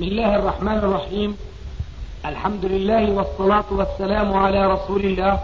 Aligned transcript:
بسم 0.00 0.08
الله 0.08 0.36
الرحمن 0.36 0.78
الرحيم. 0.78 1.36
الحمد 2.26 2.64
لله 2.64 3.10
والصلاة 3.10 3.64
والسلام 3.70 4.32
على 4.32 4.66
رسول 4.66 5.04
الله. 5.04 5.40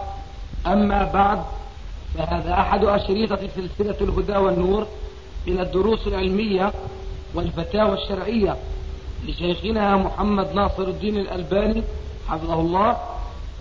أما 0.67 1.03
بعد 1.13 1.43
فهذا 2.17 2.53
أحد 2.53 2.83
أشريطة 2.85 3.39
سلسلة 3.55 3.95
الهدى 4.01 4.37
والنور 4.37 4.87
من 5.47 5.59
الدروس 5.59 6.07
العلمية 6.07 6.73
والفتاوى 7.33 7.93
الشرعية 7.93 8.57
لشيخنا 9.25 9.95
محمد 9.97 10.53
ناصر 10.53 10.83
الدين 10.83 11.17
الألباني 11.17 11.83
حفظه 12.27 12.59
الله. 12.59 12.97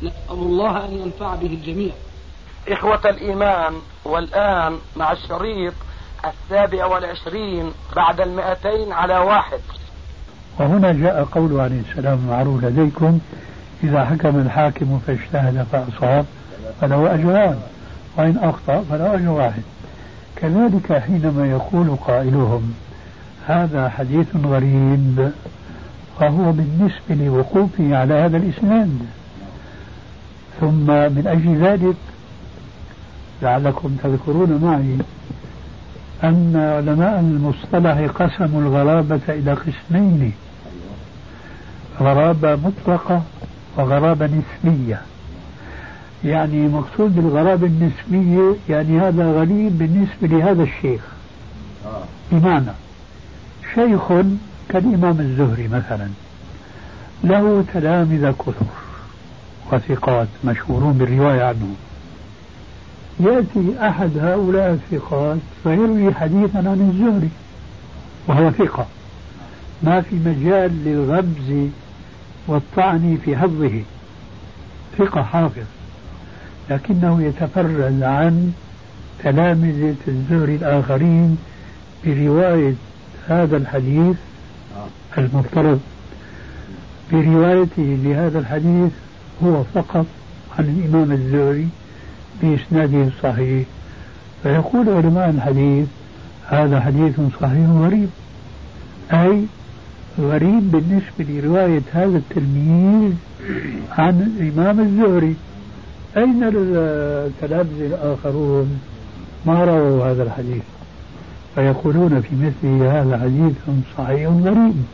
نسأل 0.02 0.38
الله 0.48 0.84
أن 0.84 0.92
ينفع 0.92 1.34
به 1.34 1.46
الجميع. 1.60 1.92
إخوة 2.68 3.04
الإيمان 3.04 3.74
والآن 4.04 4.78
مع 4.96 5.12
الشريط 5.12 5.74
السابع 6.24 6.86
والعشرين 6.86 7.72
بعد 7.96 8.20
المئتين 8.20 8.92
على 8.92 9.18
واحد. 9.18 9.60
وهنا 10.58 10.92
جاء 10.92 11.24
قوله 11.24 11.62
عليه 11.62 11.80
السلام 11.90 12.18
المعروف 12.18 12.64
لديكم 12.64 13.18
إذا 13.84 14.04
حكم 14.04 14.36
الحاكم 14.36 15.00
فاجتهد 15.06 15.66
فأصاب 15.72 16.24
فله 16.80 17.14
أجران 17.14 17.58
وإن 18.16 18.36
أخطأ 18.42 18.84
فله 18.90 19.14
أجر 19.14 19.28
واحد. 19.28 19.62
كذلك 20.36 20.92
حينما 20.92 21.46
يقول 21.46 21.96
قائلهم 22.06 22.74
هذا 23.46 23.88
حديث 23.88 24.26
غريب 24.44 25.30
فهو 26.20 26.52
بالنسبة 26.52 27.26
لوقوفه 27.26 27.96
على 27.96 28.14
هذا 28.14 28.36
الإسناد. 28.36 28.98
ثم 30.60 30.86
من 30.86 31.22
أجل 31.26 31.66
ذلك 31.66 31.96
لعلكم 33.42 33.96
تذكرون 34.02 34.60
معي 34.62 34.96
أن 36.24 36.56
علماء 36.56 37.20
المصطلح 37.20 38.10
قسموا 38.22 38.60
الغرابة 38.60 39.20
إلى 39.28 39.52
قسمين. 39.52 40.32
غرابة 42.00 42.56
مطلقة 42.56 43.22
وغرابة 43.76 44.26
نسبية. 44.26 45.00
يعني 46.24 46.68
مقصود 46.68 47.16
بالغرابة 47.16 47.66
النسبية 47.66 48.56
يعني 48.68 49.00
هذا 49.00 49.32
غريب 49.32 49.78
بالنسبة 49.78 50.38
لهذا 50.38 50.62
الشيخ. 50.62 51.00
بمعنى 52.32 52.72
شيخ 53.74 54.12
كالإمام 54.68 55.20
الزهري 55.20 55.68
مثلا 55.68 56.08
له 57.24 57.64
تلامذة 57.74 58.34
كثر 58.38 58.66
وثقات 59.72 60.28
مشهورون 60.44 60.92
بالرواية 60.92 61.42
عنه. 61.42 61.74
يأتي 63.20 63.88
أحد 63.88 64.18
هؤلاء 64.18 64.70
الثقات 64.72 65.38
فيروي 65.62 66.14
حديثا 66.14 66.58
عن 66.58 66.90
الزهري 66.92 67.30
وهو 68.28 68.50
ثقة. 68.50 68.86
ما 69.82 70.00
في 70.00 70.16
مجال 70.16 70.84
للغبز 70.84 71.68
والطعن 72.46 73.18
في 73.24 73.36
حظه. 73.36 73.82
ثقة 74.98 75.22
حافظ. 75.22 75.64
لكنه 76.70 77.22
يتفرد 77.22 78.02
عن 78.02 78.52
تلامذة 79.24 79.94
الزهري 80.08 80.54
الآخرين 80.54 81.38
برواية 82.04 82.74
هذا 83.28 83.56
الحديث 83.56 84.16
المفترض. 85.18 85.80
بروايته 87.12 87.98
لهذا 88.04 88.38
الحديث 88.38 88.92
هو 89.44 89.62
فقط 89.74 90.06
عن 90.58 90.64
الإمام 90.64 91.12
الزهري 91.12 91.68
بإسناده 92.42 93.02
الصحيح. 93.02 93.66
فيقول 94.42 94.88
علماء 94.88 95.30
الحديث 95.30 95.86
هذا 96.48 96.80
حديث 96.80 97.20
صحيح 97.40 97.70
غريب. 97.70 98.08
أي 99.12 99.46
غريب 100.20 100.70
بالنسبة 100.70 101.24
لرواية 101.40 101.82
هذا 101.92 102.16
التلميذ 102.18 103.12
عن 103.98 104.20
الإمام 104.20 104.80
الزهري. 104.80 105.34
أين 106.16 106.42
التلامذة 106.44 107.86
الآخرون؟ 107.86 108.80
ما 109.46 109.64
رووا 109.64 110.04
هذا 110.04 110.22
الحديث. 110.22 110.62
فيقولون 111.54 112.20
في 112.20 112.28
مثله 112.34 113.02
هذا 113.02 113.18
حديث 113.18 113.52
صحيح 113.98 114.30
غريب 114.30 114.84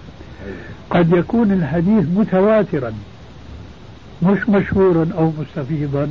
قد 0.91 1.13
يكون 1.13 1.53
الحديث 1.53 2.05
متواترا 2.17 2.93
مش 4.23 4.49
مشهورا 4.49 5.09
أو 5.19 5.33
مستفيضا 5.41 6.09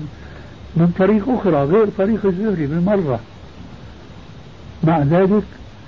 من 0.75 0.93
طريق 0.99 1.29
أخرى 1.29 1.63
غير 1.63 1.87
طريق 1.97 2.25
الزهري 2.25 2.67
بالمرة. 2.67 3.19
مع 4.83 4.99
ذلك 4.99 5.43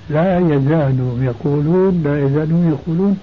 لا 0.10 0.40
يزالوا 0.40 1.24
يقولون 1.24 2.04
لا 2.04 2.26
يزالون 2.26 2.70
يقولون 2.70 3.18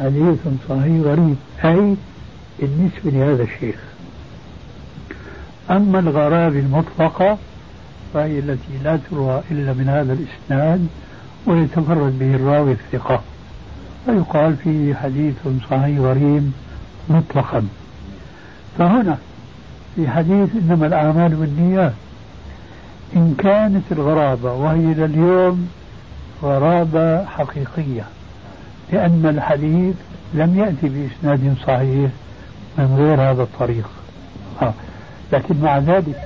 حديث 0.00 0.38
صحيح 0.68 1.02
غريب. 1.02 1.36
أي 1.64 1.96
بالنسبة 2.58 3.10
لهذا 3.10 3.42
الشيخ. 3.42 3.76
أما 5.70 5.98
الغرابة 5.98 6.58
المطلقة 6.58 7.38
فهي 8.14 8.38
التي 8.38 8.78
لا 8.84 8.98
تروى 9.10 9.42
إلا 9.50 9.72
من 9.72 9.88
هذا 9.88 10.12
الإسناد 10.12 10.86
ويتفرد 11.46 12.18
به 12.18 12.34
الراوي 12.34 12.72
الثقة. 12.72 13.22
ويقال 14.08 14.56
فيه 14.56 14.94
حديث 14.94 15.34
صحيح 15.70 15.98
غريب 15.98 16.52
مطلقا. 17.10 17.68
فهنا 18.78 19.18
في 19.96 20.08
حديث 20.08 20.48
إنما 20.54 20.86
الأعمال 20.86 21.28
بالنيات. 21.28 21.92
إن 23.16 23.34
كانت 23.38 23.82
الغرابة 23.92 24.52
وهي 24.52 24.94
لليوم 24.94 25.68
غرابة 26.42 27.24
حقيقية 27.24 28.04
لأن 28.92 29.26
الحديث 29.26 29.94
لم 30.34 30.58
يأتي 30.58 30.88
بإسناد 30.88 31.54
صحيح 31.66 32.10
من 32.78 32.96
غير 32.98 33.30
هذا 33.30 33.42
الطريق 33.42 33.90
آه. 34.62 34.72
لكن 35.32 35.60
مع 35.62 35.78
ذلك 35.78 36.20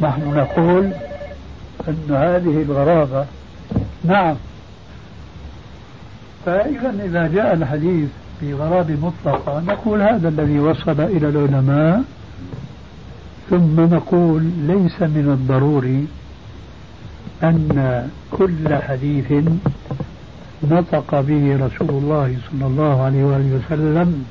نحن 0.00 0.34
نقول 0.34 0.92
أن 1.88 2.06
هذه 2.10 2.62
الغرابة 2.62 3.26
نعم 4.04 4.36
فإذا 6.46 6.94
إذا 7.04 7.26
جاء 7.26 7.54
الحديث 7.54 8.08
بغرابة 8.42 8.94
مطلقة 8.94 9.60
نقول 9.60 10.02
هذا 10.02 10.28
الذي 10.28 10.58
وصل 10.58 11.00
إلى 11.00 11.28
العلماء 11.28 12.02
ثم 13.50 13.80
نقول 13.80 14.42
ليس 14.42 15.02
من 15.02 15.38
الضروري 15.38 16.06
أن 17.42 18.10
كل 18.30 18.74
حديث 18.74 19.32
نطق 20.62 21.20
به 21.20 21.56
رسول 21.66 21.90
الله 21.90 22.38
صلى 22.50 22.66
الله 22.66 23.02
عليه 23.02 23.24
وآله 23.24 23.60
وسلم 23.66 24.24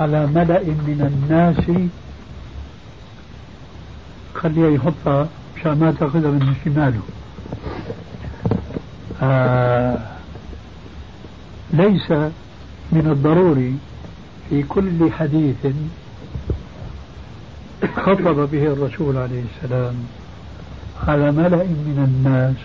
على 0.00 0.26
ملأ 0.26 0.62
من 0.62 1.00
الناس. 1.12 1.90
خليه 4.34 4.74
يحطها 4.74 5.28
مشان 5.56 5.78
ما 5.78 5.90
تاخذها 6.00 6.30
من 6.30 6.54
شماله. 6.64 7.02
آه 9.22 9.98
ليس 11.72 12.10
من 12.92 13.06
الضروري 13.12 13.74
في 14.50 14.62
كل 14.62 15.12
حديث 15.12 15.56
خطب 17.96 18.50
به 18.52 18.66
الرسول 18.66 19.16
عليه 19.16 19.42
السلام 19.54 19.94
على 21.08 21.32
ملأ 21.32 21.64
من 21.64 22.04
الناس 22.08 22.56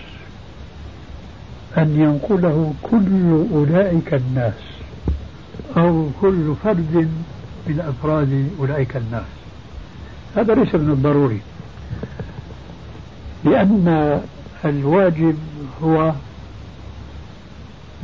أن 1.78 2.00
ينقله 2.00 2.74
كل 2.82 3.46
أولئك 3.52 4.14
الناس 4.14 4.62
أو 5.76 6.08
كل 6.20 6.54
فرد 6.64 7.10
من 7.66 7.80
أفراد 7.80 8.48
أولئك 8.58 8.96
الناس. 8.96 9.24
هذا 10.36 10.54
ليس 10.54 10.74
من 10.74 10.90
الضروري 10.90 11.40
لأن 13.44 14.20
الواجب 14.64 15.38
هو 15.82 16.12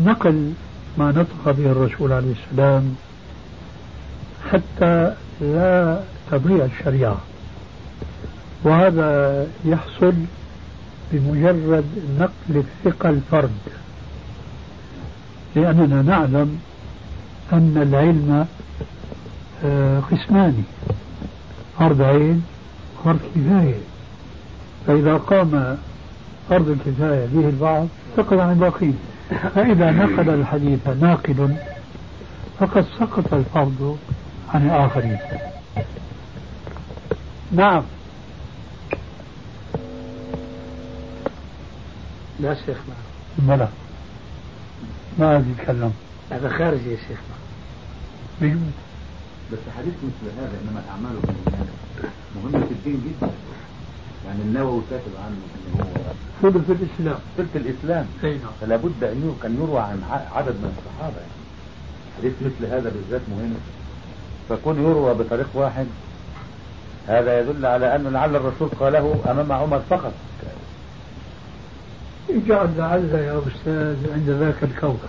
نقل 0.01 0.53
ما 0.99 1.11
نطق 1.11 1.51
به 1.51 1.71
الرسول 1.71 2.13
عليه 2.13 2.33
السلام 2.33 2.95
حتى 4.53 5.15
لا 5.41 6.01
تضيع 6.31 6.65
الشريعة. 6.65 7.21
وهذا 8.65 9.47
يحصل 9.65 10.13
بمجرد 11.13 11.85
نقل 12.19 12.65
الثقة 12.65 13.11
الفرد. 13.11 13.51
لأننا 15.57 16.03
نعلم 16.03 16.59
أن 17.53 17.83
العلم 17.83 18.47
آه، 19.65 20.01
قسمان 20.01 20.65
فرض 21.79 22.03
عين 22.03 22.45
فرض 23.05 23.21
كفاية. 23.35 23.81
فإذا 24.87 25.17
قام 25.17 25.79
فرض 26.51 26.69
الكفاية 26.69 27.27
به 27.27 27.49
البعض 27.49 27.89
سقط 28.17 28.33
عن 28.33 28.53
الباقين 28.53 28.99
فإذا 29.55 29.91
نقل 29.91 30.31
الحديث 30.31 30.89
ناقل 31.01 31.55
فقد 32.59 32.85
سقط 33.01 33.35
الفرض 33.35 33.99
عن 34.55 34.67
الآخرين. 34.67 35.19
نعم. 37.53 37.83
لا 42.41 42.55
شيخ 42.55 42.77
بلى 43.39 43.69
ما 45.19 45.45
يتكلم. 45.59 45.93
هذا 46.31 46.49
خارج 46.49 46.87
يا 46.87 46.97
شيخنا 46.97 47.37
مهم 48.41 48.73
بس 49.53 49.59
حديث 49.79 49.95
مثل 49.95 50.33
هذا 50.39 50.59
إنما 50.63 50.83
الأعمال 50.85 51.21
بالنيات 51.21 51.67
مهمه 52.37 52.67
في 52.67 52.73
الدين 52.73 53.03
جدا. 53.07 53.31
يعني 54.27 54.43
النووي 54.43 54.83
كاتب 54.91 55.13
عنه 55.25 55.37
ان 55.75 55.81
هو 56.45 56.51
ثلث 56.51 56.71
الإسلام. 56.71 57.19
ثلث 57.37 57.57
الإسلام. 57.57 58.07
أي 58.25 58.39
نعم. 58.39 58.53
فلا 58.61 58.77
بد 58.77 59.05
أن 59.05 59.37
كان 59.43 59.55
يروى 59.55 59.81
عن 59.81 60.03
عدد 60.35 60.55
من 60.55 60.77
الصحابة. 60.79 61.17
يعني 61.17 61.33
حديث 62.19 62.33
مثل 62.41 62.73
هذا 62.73 62.91
بالذات 62.91 63.21
مهم. 63.31 63.55
فكون 64.49 64.79
يروى 64.79 65.15
بطريق 65.15 65.49
واحد 65.55 65.87
هذا 67.09 67.41
يدل 67.41 67.67
على 67.67 67.97
أن 67.97 68.09
لعل 68.09 68.37
الرسول 68.37 68.69
قاله 68.81 69.21
أمام 69.31 69.53
عمر 69.53 69.81
فقط. 69.91 70.13
اجعل 72.37 72.69
لعل 72.79 73.09
يا 73.15 73.39
أستاذ 73.39 74.13
عند 74.13 74.31
ذاك 74.31 74.63
الكوكب. 74.63 75.09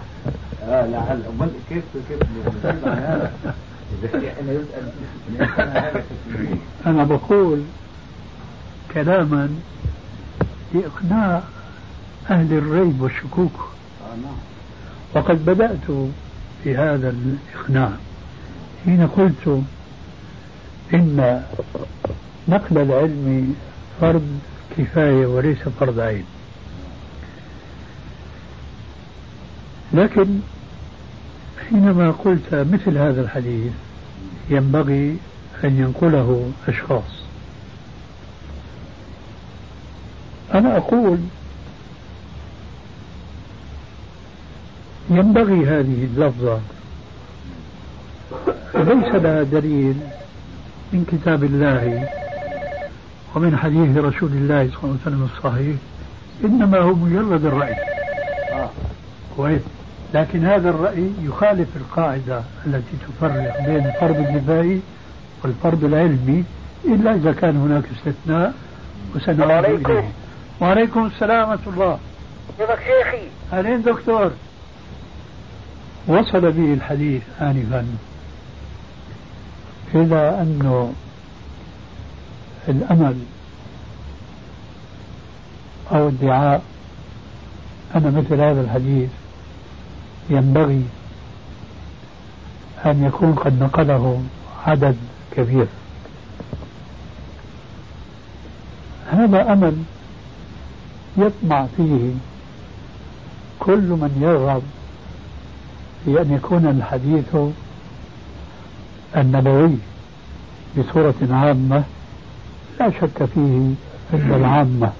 آه 0.63 0.87
لعل. 0.87 1.21
أمال 1.35 1.49
كيف 1.69 1.83
كيف 2.09 2.19
هذا 2.65 3.31
أنا 6.85 7.03
بقول 7.03 7.61
كلاما 8.93 9.49
لإقناع 10.73 11.41
أهل 12.29 12.53
الريب 12.53 13.01
والشكوك. 13.01 13.53
آه 13.55 14.15
نعم. 14.15 14.37
وقد 15.13 15.45
بدأت 15.45 16.09
في 16.63 16.77
هذا 16.77 17.09
الإقناع. 17.09 17.91
حين 18.85 19.07
قلت 19.07 19.63
إن 20.93 21.43
نقل 22.47 22.77
العلم 22.77 23.55
فرض 24.01 24.39
كفاية 24.77 25.25
وليس 25.25 25.57
فرض 25.79 25.99
عين. 25.99 26.25
لكن 29.93 30.39
حينما 31.69 32.11
قلت 32.11 32.53
مثل 32.53 32.97
هذا 32.97 33.21
الحديث 33.21 33.71
ينبغي 34.49 35.17
أن 35.63 35.77
ينقله 35.79 36.51
أشخاص. 36.67 37.23
أنا 40.53 40.77
أقول 40.77 41.17
ينبغي 45.09 45.65
هذه 45.65 46.07
اللفظة. 46.13 46.59
ليس 48.75 49.15
لها 49.15 49.43
دليل 49.43 49.95
من 50.93 51.05
كتاب 51.11 51.43
الله 51.43 52.09
ومن 53.35 53.57
حديث 53.57 53.97
رسول 53.97 54.31
الله 54.31 54.69
صلى 54.69 54.83
الله 54.83 54.97
عليه 55.05 55.15
وسلم 55.15 55.29
الصحيح 55.35 55.75
إنما 56.43 56.77
هو 56.77 56.93
مجرد 56.93 57.45
الرأي. 57.45 57.75
آه. 58.51 58.69
كويس؟ 59.37 59.61
لكن 60.13 60.45
هذا 60.45 60.69
الرأي 60.69 61.11
يخالف 61.21 61.67
القاعدة 61.75 62.41
التي 62.65 62.97
تفرق 63.07 63.65
بين 63.65 63.85
الفرض 63.85 64.15
الكفائي 64.15 64.81
والفرض 65.43 65.83
العلمي 65.83 66.43
إلا 66.85 67.15
إذا 67.15 67.31
كان 67.31 67.57
هناك 67.57 67.83
استثناء 67.97 68.53
وسنعود 69.15 69.65
إليه. 69.65 70.11
وعليكم 70.61 71.05
السلام 71.05 71.49
ورحمة 71.49 71.73
الله. 71.73 71.99
كيفك 72.57 72.79
شيخي؟ 72.79 73.27
أهلين 73.53 73.81
دكتور. 73.81 74.31
وصل 76.07 76.51
به 76.51 76.73
الحديث 76.73 77.21
آنفا 77.41 77.87
إلى 79.95 80.41
أنه 80.41 80.93
الأمل 82.67 83.17
أو 85.91 86.07
ادعاء 86.07 86.61
أن 87.95 88.15
مثل 88.17 88.41
هذا 88.41 88.61
الحديث 88.61 89.09
ينبغي 90.29 90.83
أن 92.85 93.03
يكون 93.03 93.33
قد 93.33 93.63
نقله 93.63 94.23
عدد 94.65 94.97
كبير. 95.31 95.67
هذا 99.11 99.53
أمل 99.53 99.77
يطمع 101.17 101.65
فيه 101.77 102.11
كل 103.59 103.81
من 103.81 104.19
يرغب 104.21 104.63
في 106.05 106.21
أن 106.21 106.33
يكون 106.33 106.67
الحديث 106.67 107.35
النبوي 109.17 109.77
بصورة 110.77 111.15
عامة 111.31 111.83
لا 112.79 112.89
شك 112.89 113.25
فيه 113.33 113.73
عند 114.13 114.31
العامة. 114.31 114.91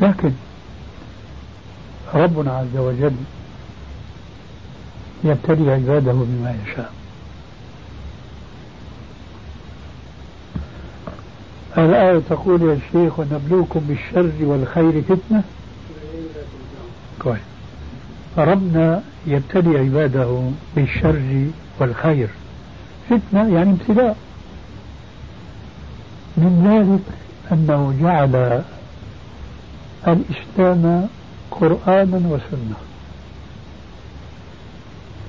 لكن 0.00 0.32
ربنا 2.14 2.52
عز 2.52 2.76
وجل 2.76 3.14
يبتلي 5.24 5.72
عباده 5.72 6.12
بما 6.12 6.54
يشاء. 6.64 6.92
الآية 11.78 12.20
تقول 12.30 12.62
يا 12.62 12.78
شيخ 12.92 13.18
ونبلوكم 13.18 13.80
بالشر 13.80 14.32
والخير 14.40 15.02
فتنة. 15.02 15.42
كويس. 17.22 17.40
فربنا 18.36 19.02
يبتلي 19.26 19.78
عباده 19.78 20.42
بالشر 20.76 21.46
والخير. 21.80 22.28
فتنة 23.10 23.54
يعني 23.54 23.70
ابتلاء. 23.70 24.16
من 26.36 26.52
ذلك 26.66 27.16
أنه 27.52 27.94
جعل 28.02 28.62
الإسلام 30.08 31.08
قرآنا 31.60 32.16
وسنة. 32.16 32.76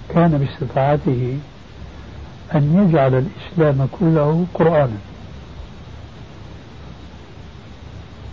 كان 0.09 0.37
باستطاعته 0.37 1.37
أن 2.55 2.87
يجعل 2.89 3.13
الإسلام 3.15 3.87
كله 3.99 4.45
قرآنا. 4.53 4.97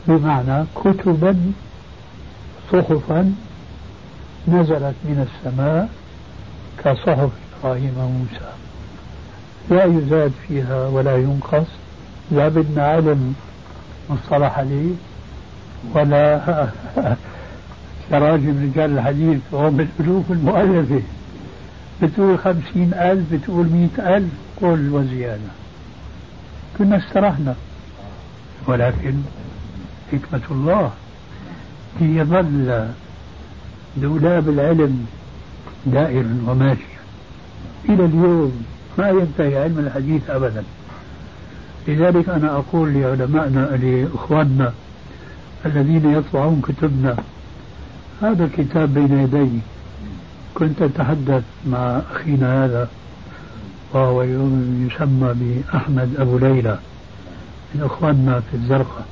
بمعنى 0.09 0.65
كتبا 0.77 1.53
صحفا 2.73 3.35
نزلت 4.49 4.95
من 5.05 5.27
السماء 5.29 5.89
كصحف 6.85 7.31
إبراهيم 7.63 7.95
وموسى. 7.99 8.53
لا 9.71 9.85
يزاد 9.85 10.33
فيها 10.49 10.89
ولا 10.89 11.17
ينقص 11.17 11.67
لا 12.31 12.49
بدنا 12.49 12.87
علم 12.87 13.35
مصطلح 14.11 14.53
حديث 14.53 14.97
ولا 15.95 16.41
تراجم 18.11 18.71
رجال 18.73 18.99
الحديث 18.99 19.41
وهم 19.53 19.77
بالألوف 19.77 20.33
المؤلفة. 20.33 21.01
بتقول 22.03 22.39
خمسين 22.39 22.95
ألف 22.95 23.33
بتقول 23.33 23.67
مئة 23.67 24.17
ألف 24.17 24.33
قل 24.61 24.89
وزيادة. 24.93 25.51
كنا 26.79 26.97
استرحنا. 26.97 27.55
ولكن 28.67 29.15
حكمة 30.13 30.41
الله 30.51 30.91
ليظل 32.01 32.89
دولاب 33.97 34.49
العلم 34.49 35.07
دائرا 35.87 36.39
وماشيا 36.47 36.99
إلى 37.89 38.05
اليوم 38.05 38.65
ما 38.99 39.09
ينتهي 39.09 39.63
علم 39.63 39.79
الحديث 39.79 40.31
أبدا. 40.31 40.65
لذلك 41.89 42.29
أنا 42.29 42.53
أقول 42.53 42.95
لعلمائنا 42.95 43.61
لإخواننا 43.61 44.73
الذين 45.67 46.13
يطبعون 46.13 46.63
كتبنا 46.69 47.17
هذا 48.23 48.45
الكتاب 48.45 48.95
بين 48.95 49.19
يدي. 49.19 49.61
كنت 50.55 50.83
أتحدث 50.83 51.43
مع 51.67 52.01
أخينا 52.13 52.65
هذا 52.65 52.89
وهو 53.93 54.23
يسمى 54.23 55.35
بأحمد 55.35 56.15
أبو 56.19 56.39
ليلى 56.39 56.79
من 57.75 57.83
إخواننا 57.83 58.41
في 58.41 58.55
الزرقاء. 58.55 59.07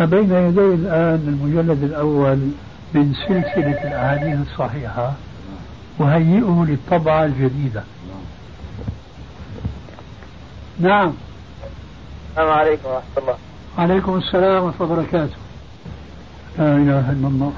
بين 0.00 0.32
يدي 0.32 0.74
الآن 0.74 1.20
المجلد 1.28 1.82
الأول 1.82 2.38
من 2.94 3.14
سلسلة 3.14 3.82
الأحاديث 3.84 4.38
الصحيحة 4.50 5.12
وهيئه 5.98 6.66
للطبعة 6.68 7.24
الجديدة. 7.24 7.82
نعم. 10.80 11.12
السلام 12.30 12.50
عليكم 12.50 12.88
ورحمة 12.88 13.18
الله. 13.18 13.36
وعليكم 13.78 14.16
السلام 14.16 14.64
ورحمة 14.64 14.86
الله 14.86 14.98
وبركاته. 14.98 15.41
لا 16.58 16.76
إله 16.76 17.10
إلا 17.12 17.28
الله. 17.28 17.52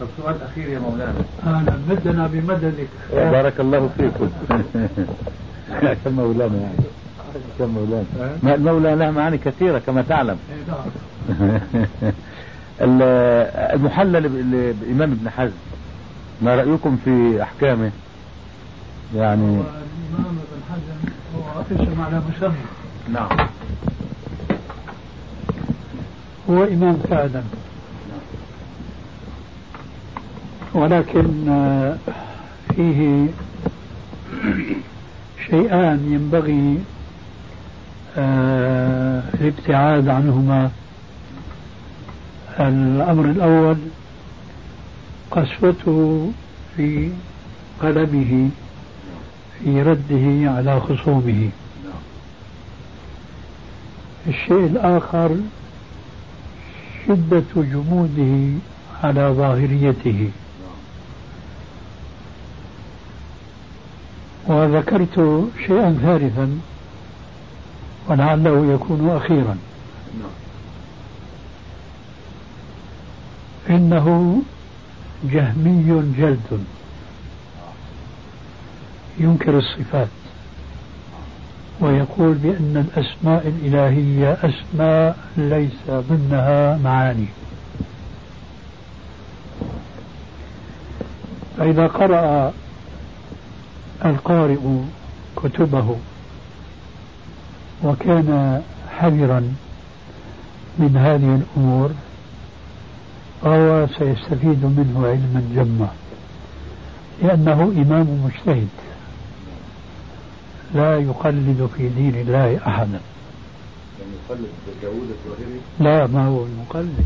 طب 0.00 0.06
سؤال 0.22 0.36
أخير 0.42 0.68
يا 0.68 0.78
مولانا. 0.78 1.14
أهلا 1.46 1.72
مدنا 1.88 2.26
بمددك 2.32 2.88
بارك 3.12 3.60
الله 3.60 3.90
فيكم. 3.98 4.30
عشان 5.82 6.12
مولانا 6.12 6.56
يعني. 6.58 6.86
عشان 7.54 7.68
مولانا. 7.68 8.54
المولى 8.54 8.94
له 8.94 9.10
معاني 9.10 9.38
كثيرة 9.38 9.78
كما 9.78 10.02
تعلم. 10.02 10.38
ال- 12.80 13.02
المحلل 13.74 14.28
ب- 14.28 14.76
بإمام 14.80 15.12
ابن 15.12 15.30
حزم 15.30 15.52
ما 16.42 16.54
رأيكم 16.54 16.98
في 17.04 17.42
أحكامه؟ 17.42 17.90
يعني 19.16 19.44
الإمام 19.44 19.64
ابن 20.42 20.60
حزم 20.70 21.12
هو 21.36 21.62
اسم 21.82 22.00
على 22.02 22.22
مسمى 22.36 22.54
نعم. 23.12 23.28
هو 26.52 26.64
إمام 26.64 26.96
فعلا 27.10 27.42
ولكن 30.74 31.48
آه، 31.48 31.96
فيه 32.76 33.26
شيئان 35.46 36.12
ينبغي 36.12 36.78
آه، 38.18 39.22
الابتعاد 39.34 40.08
عنهما. 40.08 40.70
الأمر 42.60 43.24
الأول 43.24 43.76
قسوته 45.30 46.32
في 46.76 47.10
قلمه 47.82 48.50
في 49.64 49.82
رده 49.82 50.50
على 50.50 50.80
خصومه. 50.80 51.48
الشيء 54.28 54.66
الآخر 54.66 55.36
شدة 57.08 57.42
جموده 57.56 58.58
على 59.04 59.34
ظاهريته. 59.36 60.30
وذكرت 64.46 65.48
شيئا 65.66 65.98
ثالثا 66.02 66.60
ولعله 68.08 68.74
يكون 68.74 69.10
أخيرا. 69.10 69.56
إنه 73.70 74.36
جهمي 75.24 76.02
جلد. 76.18 76.64
ينكر 79.18 79.58
الصفات. 79.58 80.08
ويقول 81.82 82.34
بأن 82.34 82.86
الأسماء 82.86 83.48
الإلهية 83.48 84.32
أسماء 84.32 85.16
ليس 85.36 85.90
ضمنها 85.90 86.78
معاني. 86.84 87.26
فإذا 91.58 91.86
قرأ 91.86 92.52
القارئ 94.04 94.58
كتبه 95.36 95.96
وكان 97.84 98.62
حذرا 98.98 99.54
من 100.78 100.96
هذه 100.96 101.40
الأمور 101.42 101.90
فهو 103.42 103.86
سيستفيد 103.98 104.64
منه 104.64 105.06
علما 105.06 105.42
جما 105.54 105.88
لأنه 107.22 107.62
إمام 107.62 108.06
مجتهد. 108.24 108.68
لا 110.74 110.98
يقلد 110.98 111.70
في 111.76 111.88
دين 111.88 112.14
الله 112.14 112.60
أحدا. 112.66 113.00
يعني 114.00 114.12
الظاهري 114.30 115.60
لا 115.80 116.06
ما 116.06 116.26
هو 116.26 116.44
المقلد. 116.46 117.04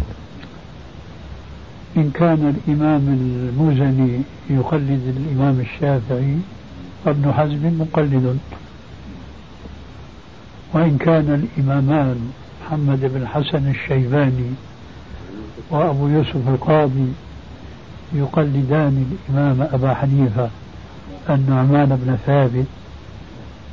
إن 1.96 2.11
كان 2.11 2.54
الإمام 2.56 3.08
المزني 3.08 4.23
يقلد 4.50 5.16
الإمام 5.16 5.61
الشافعي 5.61 6.37
فابن 7.04 7.32
حزم 7.32 7.80
مقلد. 7.80 8.38
وإن 10.75 10.99
كان 10.99 11.49
الإمامان 11.58 12.32
محمد 12.66 13.00
بن 13.00 13.23
الحسن 13.23 13.70
الشيباني 13.70 14.50
وأبو 15.70 16.08
يوسف 16.08 16.49
القاضي 16.49 17.12
يقلدان 18.14 19.16
الإمام 19.28 19.68
أبا 19.73 19.94
حنيفة 19.94 20.50
النعمان 21.30 21.87
بن 21.88 22.16
ثابت 22.26 22.66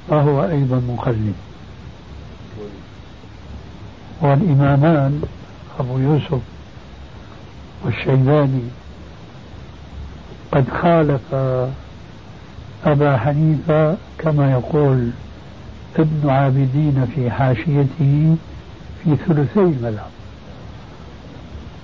فهو 0.10 0.44
أيضا 0.44 0.82
مقلد. 0.90 1.34
والإمامان 4.22 5.22
أبو 5.80 5.98
يوسف 5.98 6.40
والشيباني 7.86 8.64
قد 10.52 10.66
خالف 10.82 11.36
أبا 12.86 13.18
حنيفة 13.18 13.98
كما 14.18 14.52
يقول 14.52 15.10
ابن 16.00 16.30
عابدين 16.30 17.08
في 17.16 17.32
حاشيته 17.32 18.36
في 19.04 19.16
ثلثي 19.16 19.60
المذهب. 19.60 20.12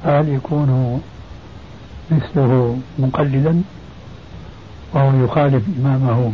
هل 0.06 0.30
يكون 0.30 1.02
مثله 2.12 2.80
مقلدا؟ 3.00 3.62
وهو 4.94 5.24
يخالف 5.26 5.64
إمامه 5.80 6.32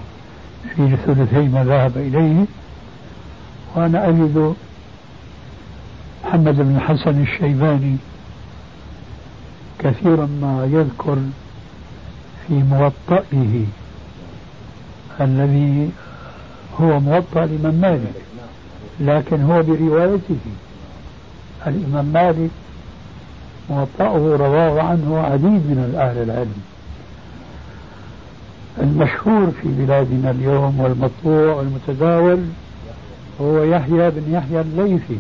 في 0.76 0.98
ثلثي 1.06 1.48
ما 1.48 1.64
ذهب 1.64 1.98
إليه 1.98 2.46
وأنا 3.76 4.10
أجد 4.10 4.56
محمد 6.26 6.56
بن 6.56 6.76
الحسن 6.76 7.22
الشيباني 7.22 7.98
كثيرا 9.80 10.26
ما 10.26 10.70
يذكر 10.72 11.18
في 12.48 12.54
موطئه 12.54 13.66
الذي 15.22 15.90
هو 16.82 17.00
موطأ 17.00 17.44
الإمام 17.44 17.76
مالك 17.76 18.14
لكن 19.00 19.42
هو 19.42 19.64
بروايته. 19.64 20.40
الإمام 21.68 22.06
مالك 22.06 22.50
موطأه 23.70 24.38
رواه 24.38 24.82
عنه 24.82 25.20
عديد 25.20 25.52
من 25.52 25.96
أهل 25.98 26.18
العلم. 26.18 26.62
المشهور 28.82 29.52
في 29.62 29.68
بلادنا 29.68 30.32
اليوم 30.32 30.80
والمطبوع 30.80 31.54
والمتداول 31.54 32.40
هو 33.42 33.64
يحيى 33.64 34.12
بن 34.12 34.34
يحيى 34.34 34.62
الليثي 34.62 35.20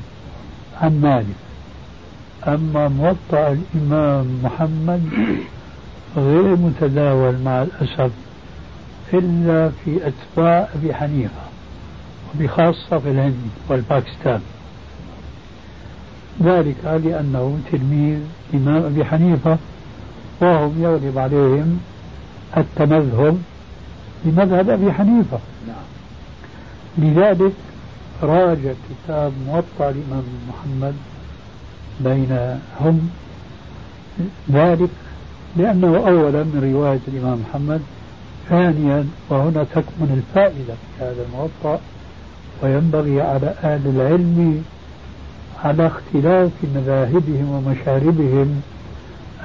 عن 0.82 1.02
مالك. 1.02 1.36
أما 2.48 2.88
موطأ 2.88 3.58
الإمام 3.58 4.40
محمد 4.44 5.02
غير 6.18 6.56
متداول 6.56 7.36
مع 7.46 7.62
الأسف 7.62 8.12
إلا 9.14 9.70
في 9.70 10.00
أتباع 10.08 10.68
أبي 10.76 10.94
حنيفة 10.94 11.42
وبخاصة 12.36 13.00
في 13.00 13.10
الهند 13.10 13.50
والباكستان. 13.70 14.42
ذلك 16.44 16.76
لأنه 16.86 17.58
تلميذ 17.72 18.20
إمام 18.54 18.84
أبي 18.84 19.06
حنيفة 19.06 19.58
وهم 20.42 20.84
يغلب 20.84 21.18
عليهم 21.18 21.80
التمذهب 22.58 23.38
بمذهب 24.26 24.70
أبي 24.70 24.92
حنيفة 24.92 25.40
نعم. 25.68 25.86
لذلك 26.98 27.54
راجع 28.24 28.72
كتاب 28.90 29.34
موطأ 29.48 29.90
الإمام 29.90 30.24
محمد 30.50 30.96
بينهم 32.00 33.10
ذلك 34.52 34.90
لأنه 35.58 35.88
أولا 35.88 36.44
من 36.44 36.74
رواية 36.74 37.00
الإمام 37.08 37.44
محمد 37.50 37.82
ثانيا 38.50 39.08
وهنا 39.30 39.64
تكمن 39.64 40.24
الفائدة 40.24 40.74
في 40.74 41.04
هذا 41.04 41.26
الموطأ 41.26 41.80
وينبغي 42.64 43.22
على 43.22 43.48
أهل 43.64 43.82
العلم 43.86 44.64
على 45.64 45.88
اختلاف 45.88 46.52
مذاهبهم 46.76 47.52
ومشاربهم 47.52 48.62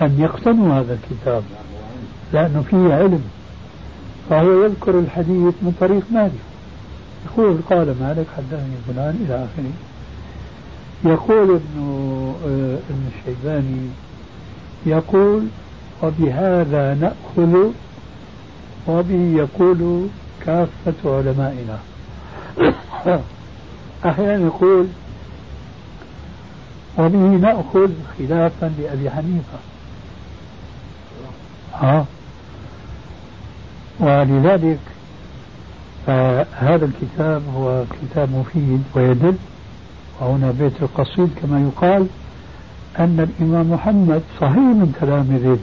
أن 0.02 0.20
يقتنوا 0.20 0.74
هذا 0.74 0.98
الكتاب 0.98 1.42
لأنه 2.32 2.64
فيه 2.70 2.94
علم. 2.94 3.24
فهو 4.30 4.64
يذكر 4.64 4.98
الحديث 4.98 5.54
من 5.62 5.76
طريق 5.80 6.02
مالك. 6.10 6.40
يقول 7.26 7.58
قال 7.70 7.94
مالك 8.00 8.26
حدثني 8.36 8.76
فلان 8.88 9.24
إلى 9.26 9.34
آخره. 9.34 9.72
يقول 11.04 11.50
ابن 11.50 11.80
آه، 12.46 12.78
ابن 12.90 13.10
الشيباني 13.18 13.88
يقول 14.86 15.46
وبهذا 16.02 16.94
نأخذ 16.94 17.70
وبه 18.88 19.34
يقول 19.36 20.06
كافة 20.46 21.16
علمائنا. 21.16 21.78
أحيانا 24.04 24.46
يقول 24.46 24.86
وبه 26.98 27.18
نأخذ 27.18 27.90
خلافا 28.18 28.72
لأبي 28.78 29.10
حنيفة. 29.10 29.58
ها؟ 31.74 32.06
ولذلك 34.00 34.78
فهذا 36.06 36.84
الكتاب 36.84 37.42
هو 37.56 37.84
كتاب 38.02 38.28
مفيد 38.30 38.82
ويدل 38.94 39.34
وهنا 40.20 40.50
بيت 40.50 40.82
القصيد 40.82 41.30
كما 41.42 41.60
يقال 41.60 42.06
أن 42.98 43.28
الإمام 43.28 43.70
محمد 43.70 44.22
صحيح 44.40 44.56
من 44.56 44.94
تلامذة 45.00 45.58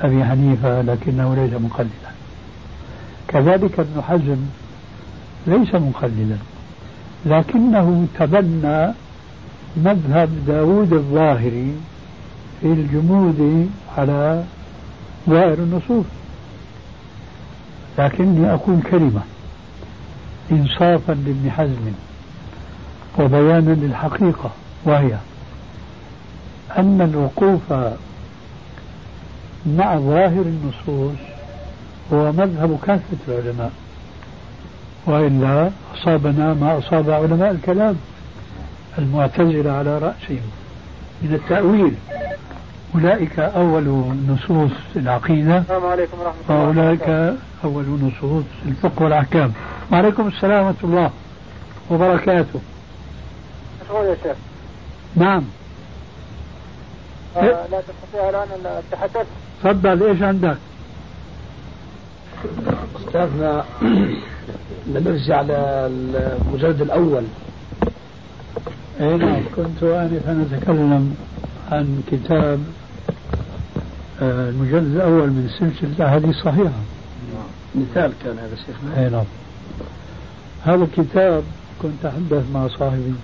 أبي 0.00 0.24
حنيفة 0.24 0.82
لكنه 0.82 1.34
ليس 1.34 1.52
مقلدا. 1.60 2.12
كذلك 3.28 3.80
ابن 3.80 4.02
حزم 4.02 4.38
ليس 5.46 5.74
مقلدا 5.74 6.38
لكنه 7.26 8.06
تبنى 8.18 8.92
مذهب 9.76 10.30
داود 10.46 10.92
الظاهري 10.92 11.72
في 12.60 12.66
الجمود 12.66 13.70
على 13.98 14.44
ظاهر 15.28 15.54
النصوص. 15.58 16.04
لكني 17.98 18.54
أقول 18.54 18.82
كلمة. 18.90 19.20
إنصافا 20.52 21.12
لابن 21.12 21.50
حزم 21.50 21.92
وبيانا 23.18 23.70
للحقيقة 23.70 24.50
وهي 24.84 25.16
أن 26.78 27.00
الوقوف 27.00 27.72
مع 29.66 29.96
ظاهر 29.96 30.42
النصوص 30.42 31.18
هو 32.12 32.32
مذهب 32.32 32.78
كافة 32.86 33.16
العلماء. 33.28 33.72
وإلا 35.06 35.70
أصابنا 35.94 36.54
ما 36.54 36.78
أصاب 36.78 37.10
علماء 37.10 37.50
الكلام 37.50 37.96
المعتزلة 38.98 39.72
على 39.72 39.98
رأسهم 39.98 40.50
من 41.22 41.34
التأويل. 41.34 41.94
أولئك 42.94 43.38
أول 43.38 44.14
نصوص 44.28 44.70
العقيدة. 44.96 45.58
السلام 45.58 45.86
عليكم 45.86 46.20
ورحمة 46.20 46.40
الله 46.50 46.64
وأولئك 46.64 47.36
أول 47.64 47.84
نصوص 47.84 48.44
الفقه 48.66 49.02
والأحكام. 49.02 49.52
وعليكم 49.92 50.28
السلام 50.28 50.66
ورحمة 50.66 50.84
الله 50.84 51.10
وبركاته. 51.90 52.60
مشغول 53.84 54.06
يا 54.06 54.16
شيخ. 54.22 54.36
نعم. 55.16 55.44
آه 57.36 57.40
لا 57.40 57.80
تستطيع 57.80 58.28
الآن 58.30 58.48
التحدث. 58.64 59.26
تفضل 59.64 60.02
إيش 60.02 60.22
عندك؟ 60.22 60.56
أستاذنا 62.96 63.64
نرجع 64.88 65.40
للمجلد 65.40 66.82
الأول. 66.82 67.24
اي 69.00 69.16
نعم. 69.16 69.42
كنت 69.56 69.82
انفا 69.82 70.46
أتكلم 70.52 71.16
عن 71.72 72.02
كتاب 72.10 72.60
المجلد 74.22 74.94
الأول 74.94 75.30
من 75.30 75.50
سلسلة 75.58 76.06
احاديث 76.08 76.36
صحيحه 76.36 76.80
مثال 77.74 78.12
كان 78.24 78.38
هذا 78.38 78.56
شيخنا 78.66 79.04
أي 79.04 79.10
نعم. 79.10 79.24
هذا 80.64 80.84
الكتاب 80.84 81.42
كنت 81.82 81.92
اتحدث 82.04 82.44
مع 82.54 82.68
صاحبي. 82.68 83.14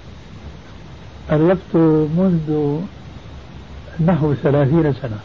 الفته 1.33 2.09
منذ 2.17 2.81
نحو 4.07 4.35
ثلاثين 4.35 4.95
سنة. 5.03 5.19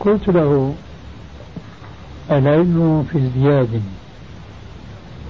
قلت 0.00 0.28
له 0.28 0.74
العلم 2.30 3.06
في 3.12 3.18
ازدياد 3.18 3.82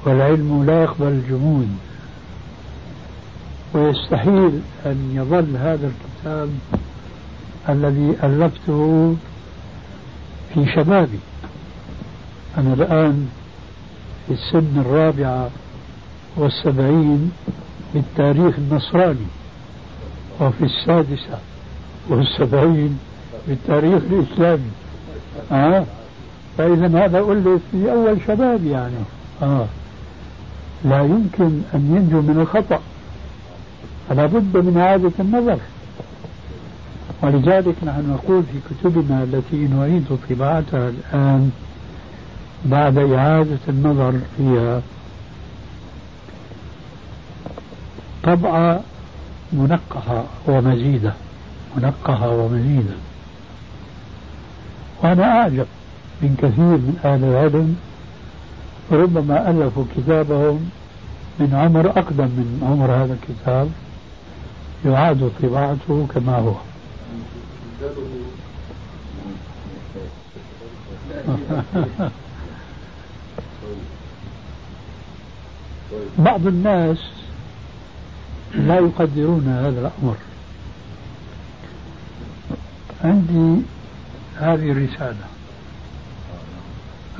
والعلم 0.05 0.65
لا 0.67 0.83
يقبل 0.83 1.07
الجمود 1.07 1.69
ويستحيل 3.75 4.61
أن 4.87 5.13
يظل 5.15 5.57
هذا 5.57 5.93
الكتاب 5.93 6.49
الذي 7.69 8.17
ألفته 8.23 9.15
في 10.55 10.67
شبابي. 10.75 11.19
أنا 12.59 12.75
الآن 12.75 13.29
في 14.27 14.33
السن 14.33 14.81
الرابعة 14.81 15.51
والسبعين 16.37 17.33
بالتاريخ 17.95 18.55
النصراني 18.59 19.27
وفي 20.41 20.65
السادسة 20.65 21.39
والسبعين 22.09 22.99
بالتاريخ 23.49 24.03
الإسلامي. 24.11 24.71
آه. 25.53 25.85
فإذا 26.59 27.05
هذا 27.05 27.19
ألف 27.19 27.63
في 27.73 27.93
أول 27.93 28.19
شباب 28.27 28.65
يعني. 28.65 28.95
آه. 29.43 29.67
لا 30.85 31.01
يمكن 31.03 31.63
أن 31.75 31.97
ينجو 31.97 32.21
من 32.21 32.41
الخطأ. 32.41 32.81
فلا 34.09 34.27
بد 34.27 34.57
من 34.57 34.79
إعادة 34.79 35.13
النظر. 35.21 35.59
ولذلك 37.23 37.75
نحن 37.85 38.11
نقول 38.11 38.43
في 38.43 38.75
كتبنا 38.75 39.23
التي 39.23 39.57
نعيد 39.57 40.05
طباعتها 40.31 40.89
الآن 40.89 41.51
بعد 42.65 42.99
إعادة 42.99 43.59
النظر 43.69 44.21
فيها 44.37 44.83
طبعة 48.25 48.81
منقحة 49.53 50.25
ومزيدة 50.47 51.13
منقحة 51.77 52.29
ومزيدة. 52.31 52.95
وأنا 55.03 55.25
أعجب 55.25 55.67
من 56.23 56.37
كثير 56.39 56.77
من 56.79 56.99
أهل 57.05 57.25
العلم 57.25 57.77
ربما 58.93 59.51
ألفوا 59.51 59.85
كتابهم 59.97 60.71
من 61.41 61.55
عمر 61.55 61.91
أقدم 61.91 62.25
من 62.25 62.61
عمر 62.63 62.91
هذا 62.93 63.17
الكتاب 63.23 63.69
يعاد 64.85 65.31
طباعته 65.43 66.07
كما 66.15 66.37
هو. 66.37 66.55
بعض 76.19 76.47
الناس 76.47 76.99
لا 78.55 78.75
يقدرون 78.75 79.49
هذا 79.49 79.81
الأمر. 79.81 80.17
عندي 83.05 83.63
هذه 84.37 84.73
الرسالة. 84.73 85.27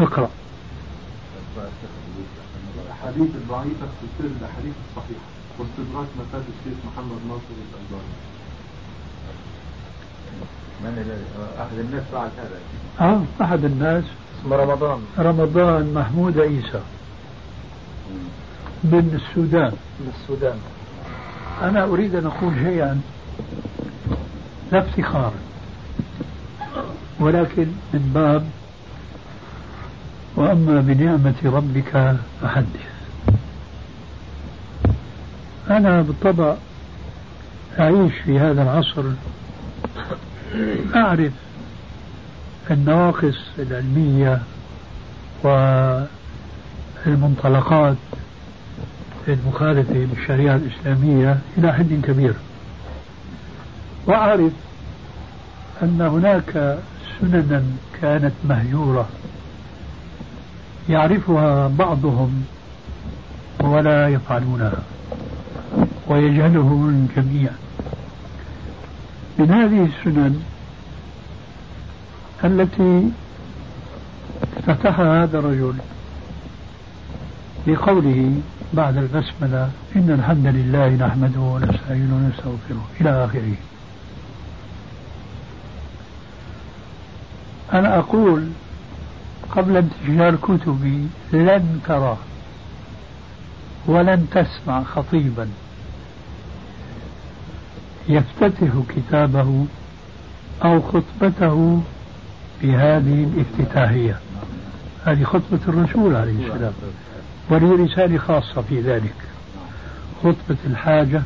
اقرأ. 0.01 0.31
الأحاديث 2.85 3.35
الضعيفة 3.35 3.87
في 3.87 4.07
سلسلة 4.19 4.37
الأحاديث 4.41 4.73
الصحيحة 4.89 5.27
واستدراك 5.59 6.07
مفاد 6.21 6.43
الشيخ 6.43 6.79
محمد 6.87 7.19
ناصر 7.29 7.43
الألباني. 7.51 8.13
من 10.83 11.19
أحد 11.61 11.79
الناس 11.79 12.03
فعل 12.13 12.29
هذا؟ 12.39 13.11
آه 13.11 13.23
أحد 13.43 13.65
الناس. 13.65 14.05
اسمه 14.41 14.57
رمضان. 14.57 15.01
رمضان 15.19 15.95
محمود 15.95 16.39
عيسى. 16.39 16.81
من 18.85 19.21
السودان. 19.23 19.73
من 20.01 20.13
السودان. 20.21 20.59
أنا 21.63 21.85
أريد 21.85 22.15
أن 22.15 22.27
أقول 22.27 22.55
شيئا. 22.55 23.01
لا 24.73 24.79
افتخارا 24.79 25.33
ولكن 27.21 27.67
من 27.93 28.11
باب. 28.15 28.47
وأما 30.37 30.81
بنعمة 30.81 31.35
ربك 31.45 32.17
فحدث. 32.43 32.93
أنا 35.71 36.03
بالطبع 36.03 36.57
أعيش 37.79 38.13
في 38.25 38.39
هذا 38.39 38.63
العصر 38.63 39.03
أعرف 40.95 41.33
النواقص 42.71 43.39
العلمية 43.59 44.41
والمنطلقات 47.07 47.97
المخالفة 49.29 49.95
للشريعة 49.95 50.57
الإسلامية 50.57 51.39
إلى 51.59 51.73
حد 51.73 52.01
كبير. 52.05 52.35
وأعرف 54.07 54.53
أن 55.83 56.01
هناك 56.01 56.79
سننا 57.21 57.63
كانت 58.03 58.33
مهجورة 58.49 59.09
يعرفها 60.89 61.69
بعضهم 61.69 62.45
ولا 63.61 64.09
يفعلونها 64.09 64.83
ويجهله 66.09 66.89
الجميع 66.89 67.51
من 69.39 69.51
هذه 69.51 69.85
السنن 69.85 70.43
التي 72.45 73.11
افتتحها 74.57 75.23
هذا 75.25 75.39
الرجل 75.39 75.75
بقوله 77.67 78.41
بعد 78.73 78.97
البسملة 78.97 79.71
إن 79.97 80.11
الحمد 80.11 80.47
لله 80.47 80.89
نحمده 80.89 81.41
ونستعينه 81.41 82.17
ونستغفره 82.17 82.87
إلى 83.01 83.25
آخره. 83.25 83.55
أنا 87.73 87.99
أقول 87.99 88.49
قبل 89.57 89.77
انتشار 89.77 90.37
كتبي 90.37 91.07
لن 91.33 91.81
ترى 91.87 92.17
ولن 93.87 94.27
تسمع 94.31 94.83
خطيبا. 94.83 95.49
يفتتح 98.09 98.69
كتابه 98.97 99.67
أو 100.65 100.81
خطبته 100.83 101.83
بهذه 102.63 103.27
الافتتاحية. 103.35 104.19
هذه 105.05 105.25
خطبة 105.25 105.61
الرسول 105.69 106.17
عليه 106.17 106.47
السلام 106.47 106.73
ولي 107.51 107.71
رسالة 107.71 108.19
خاصة 108.19 108.63
في 108.63 108.81
ذلك. 108.81 109.15
خطبة 110.23 110.59
الحاجة 110.67 111.23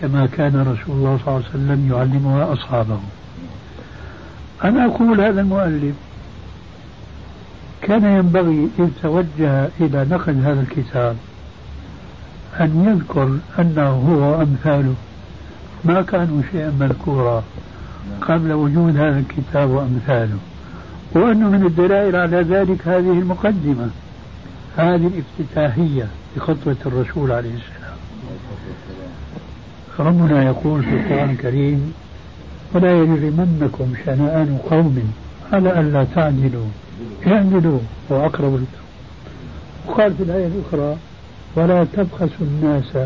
كما 0.00 0.26
كان 0.26 0.60
رسول 0.60 0.96
الله 0.96 1.18
صلى 1.24 1.28
الله 1.36 1.44
عليه 1.44 1.48
وسلم 1.50 1.92
يعلمها 1.92 2.52
أصحابه. 2.52 2.98
أنا 4.64 4.86
أقول 4.86 5.20
هذا 5.20 5.40
المؤلف 5.40 5.94
كان 7.82 8.04
ينبغي 8.04 8.68
إذ 8.78 8.88
توجه 9.02 9.68
إلى 9.80 10.06
نقل 10.10 10.34
هذا 10.34 10.60
الكتاب 10.60 11.16
أن 12.60 12.84
يذكر 12.84 13.38
أنه 13.58 13.88
هو 13.88 14.32
وأمثاله 14.32 14.94
ما 15.84 16.02
كانوا 16.02 16.42
شيئا 16.52 16.72
مذكورا 16.80 17.44
قبل 18.20 18.52
وجود 18.52 18.96
هذا 18.96 19.18
الكتاب 19.18 19.70
وأمثاله 19.70 20.38
وأنه 21.12 21.50
من 21.50 21.66
الدلائل 21.66 22.16
على 22.16 22.36
ذلك 22.36 22.88
هذه 22.88 23.12
المقدمة 23.12 23.90
هذه 24.76 25.10
الافتتاحية 25.38 26.06
لخطوة 26.36 26.76
الرسول 26.86 27.32
عليه 27.32 27.50
السلام. 27.50 27.96
ربنا 29.98 30.44
يقول 30.44 30.82
في 30.82 30.90
القرآن 30.90 31.30
الكريم 31.30 31.92
ولا 32.74 33.02
يجرمنكم 33.02 33.92
شنآن 34.06 34.58
قوم 34.70 35.12
على 35.52 35.80
ألا 35.80 36.04
تعدلوا 36.14 36.66
اعدلوا 37.26 37.78
هو 38.12 38.26
أقرب 38.26 38.52
للتقوى 38.52 38.90
وقال 39.86 40.14
في 40.14 40.22
الآية 40.22 40.46
الأخرى 40.46 40.96
ولا 41.56 41.84
تبخسوا 41.84 42.46
الناس 42.46 42.96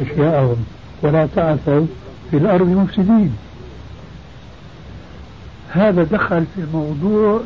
أشياءهم 0.00 0.64
ولا 1.02 1.26
تعثوا 1.36 1.86
في 2.34 2.40
الأرض 2.40 2.68
مفسدين. 2.68 3.36
هذا 5.70 6.02
دخل 6.02 6.44
في 6.54 6.60
الموضوع 6.60 7.40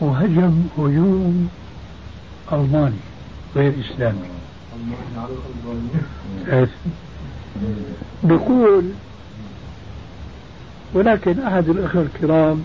وهجم 0.00 0.62
هجوم 0.78 1.48
ألماني 2.52 2.96
غير 3.56 3.72
إسلامي. 3.80 4.18
بقول 8.22 8.84
ولكن 10.94 11.40
أحد 11.40 11.68
الأخوة 11.68 12.02
الكرام 12.02 12.64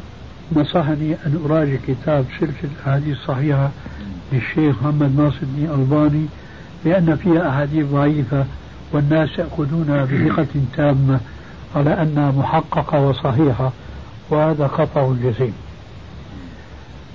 نصحني 0.56 1.16
أن 1.26 1.42
أراجع 1.46 1.76
كتاب 1.88 2.26
سلسلة 2.40 2.70
أحاديث 2.84 3.18
صحيحة 3.28 3.70
للشيخ 4.34 4.76
محمد 4.84 5.20
ناصر 5.20 5.38
الدين 5.44 5.66
الألباني 5.66 6.26
لأن 6.86 7.16
فيها 7.16 7.50
أحاديث 7.50 7.86
ضعيفة 7.86 8.46
والناس 8.94 9.30
يأخذونها 9.40 10.06
بثقة 10.06 10.48
تامة 10.78 11.20
على 11.76 12.02
أنها 12.02 12.32
محققة 12.32 13.08
وصحيحة 13.08 13.72
وهذا 14.30 14.68
خطأ 14.68 15.18
جسيم. 15.24 15.54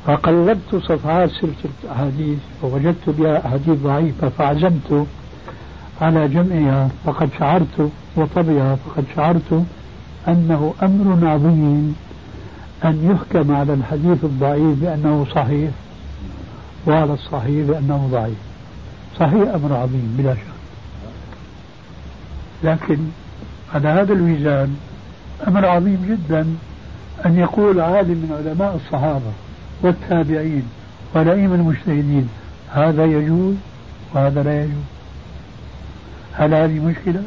فقلبت 0.07 0.77
صفحات 0.83 1.31
سلسلة 1.31 1.93
أحاديث 1.93 2.39
ووجدت 2.63 3.09
بها 3.09 3.47
أحاديث 3.47 3.79
ضعيفة 3.83 4.29
فعزمت 4.29 5.07
على 6.01 6.29
جمعها 6.29 6.89
فقد 7.05 7.29
شعرت 7.39 7.91
وطبعها 8.17 8.77
فقد 8.77 9.05
شعرت 9.17 9.65
أنه 10.29 10.75
أمر 10.83 11.29
عظيم 11.29 11.97
أن 12.85 13.11
يحكم 13.11 13.55
على 13.55 13.75
الحديث 13.75 14.25
الضعيف 14.25 14.79
بأنه 14.81 15.27
صحيح 15.35 15.71
وعلى 16.87 17.13
الصحيح 17.13 17.67
بأنه 17.67 18.09
ضعيف. 18.13 18.39
صحيح 19.19 19.55
أمر 19.55 19.73
عظيم 19.77 20.15
بلا 20.19 20.35
شك. 20.35 20.54
لكن 22.63 22.99
على 23.75 23.89
هذا 23.89 24.13
الوزان 24.13 24.77
أمر 25.49 25.67
عظيم 25.67 26.07
جدا 26.09 26.47
أن 27.27 27.39
يقول 27.39 27.81
عالم 27.81 28.11
من 28.11 28.45
علماء 28.47 28.77
الصحابة 28.77 29.33
والتابعين 29.83 30.63
والأئمة 31.15 31.55
المجتهدين 31.55 32.29
هذا 32.73 33.05
يجوز 33.05 33.55
وهذا 34.15 34.43
لا 34.43 34.63
يجوز 34.63 34.85
هل 36.33 36.55
هذه 36.55 36.79
مشكلة؟ 36.79 37.23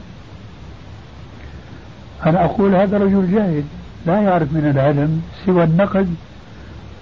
أنا 2.25 2.45
أقول 2.45 2.75
هذا 2.75 2.97
رجل 2.97 3.31
جاهل 3.31 3.63
لا 4.05 4.21
يعرف 4.21 4.53
من 4.53 4.69
العلم 4.75 5.21
سوى 5.45 5.63
النقد 5.63 6.15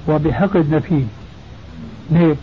وبحقد 0.07 0.83
فيه 0.87 1.05
ليه؟ 2.11 2.35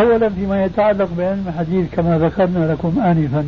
أولا 0.00 0.28
فيما 0.28 0.64
يتعلق 0.64 1.08
بعلم 1.18 1.44
الحديث 1.48 1.94
كما 1.94 2.18
ذكرنا 2.18 2.72
لكم 2.72 2.98
آنفا 2.98 3.44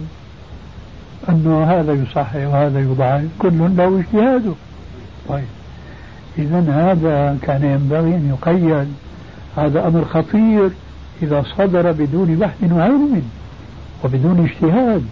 أنه 1.29 1.65
هذا 1.65 1.93
يصحح 1.93 2.37
وهذا 2.37 2.81
يضعف 2.81 3.25
كل 3.39 3.77
له 3.77 4.01
اجتهاده. 4.01 4.53
طيب. 5.29 5.45
إذا 6.39 6.59
هذا 6.59 7.39
كان 7.43 7.65
ينبغي 7.65 8.15
أن 8.15 8.37
يقيد. 8.39 8.89
هذا 9.57 9.87
أمر 9.87 10.05
خطير 10.05 10.71
إذا 11.23 11.45
صدر 11.59 11.93
بدون 11.93 12.37
بحث 12.37 12.73
وعلم 12.73 13.23
وبدون 14.05 14.51
اجتهاد. 14.51 15.03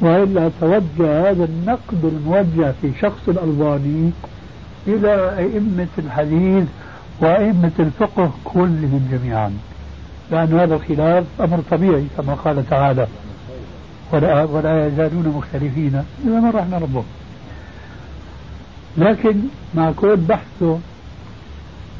وإلا 0.00 0.50
توجه 0.60 1.30
هذا 1.30 1.44
النقد 1.44 2.04
الموجه 2.04 2.74
في 2.82 2.90
شخص 3.00 3.28
الألباني 3.28 4.10
إلى 4.86 5.38
أئمة 5.38 5.88
الحديث 5.98 6.64
وأئمة 7.20 7.72
الفقه 7.78 8.30
كلهم 8.44 9.08
جميعا. 9.12 9.52
لأن 10.30 10.58
هذا 10.58 10.74
الخلاف 10.74 11.24
أمر 11.40 11.60
طبيعي 11.70 12.04
كما 12.16 12.34
قال 12.34 12.68
تعالى 12.70 13.06
ولا, 14.12 14.44
ولا 14.44 14.86
يزالون 14.86 15.28
مختلفين 15.36 16.02
إذا 16.24 16.40
ما 16.40 16.50
رحنا 16.50 16.78
ربهم 16.78 17.04
لكن 18.96 19.36
مع 19.74 19.92
كل 19.92 20.16
بحثه 20.16 20.78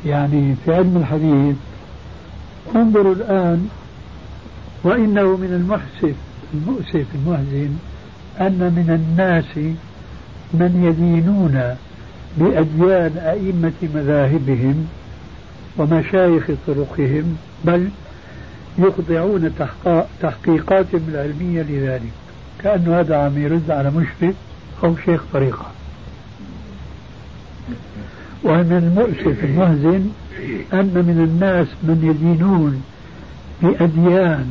يعني 0.06 0.54
في 0.64 0.74
علم 0.74 0.96
الحديث 0.96 1.56
انظروا 2.76 3.14
الآن 3.14 3.68
وإنه 4.84 5.36
من 5.36 5.52
المحسف 5.52 6.16
المؤسف 6.54 7.06
المحزن 7.14 7.76
أن 8.40 8.72
من 8.76 8.90
الناس 8.94 9.56
من 10.54 10.84
يدينون 10.84 11.76
بأديان 12.38 13.18
أئمة 13.18 13.72
مذاهبهم 13.94 14.88
ومشايخ 15.78 16.50
طرقهم 16.66 17.36
بل 17.64 17.88
يخضعون 18.78 19.50
تحقيقاتهم 20.22 21.02
العلمية 21.08 21.62
لذلك. 21.62 22.12
كأنه 22.62 23.00
هذا 23.00 23.16
عم 23.16 23.38
يرد 23.38 23.70
على 23.70 23.90
مشرك 23.90 24.34
أو 24.84 24.96
شيخ 25.04 25.22
طريقة. 25.32 25.66
ومن 28.44 28.72
المؤسف 28.72 29.44
المهزن 29.44 30.10
أن 30.72 30.92
من 30.94 31.24
الناس 31.28 31.66
من 31.82 31.98
يدينون 32.10 32.82
بأديان 33.62 34.46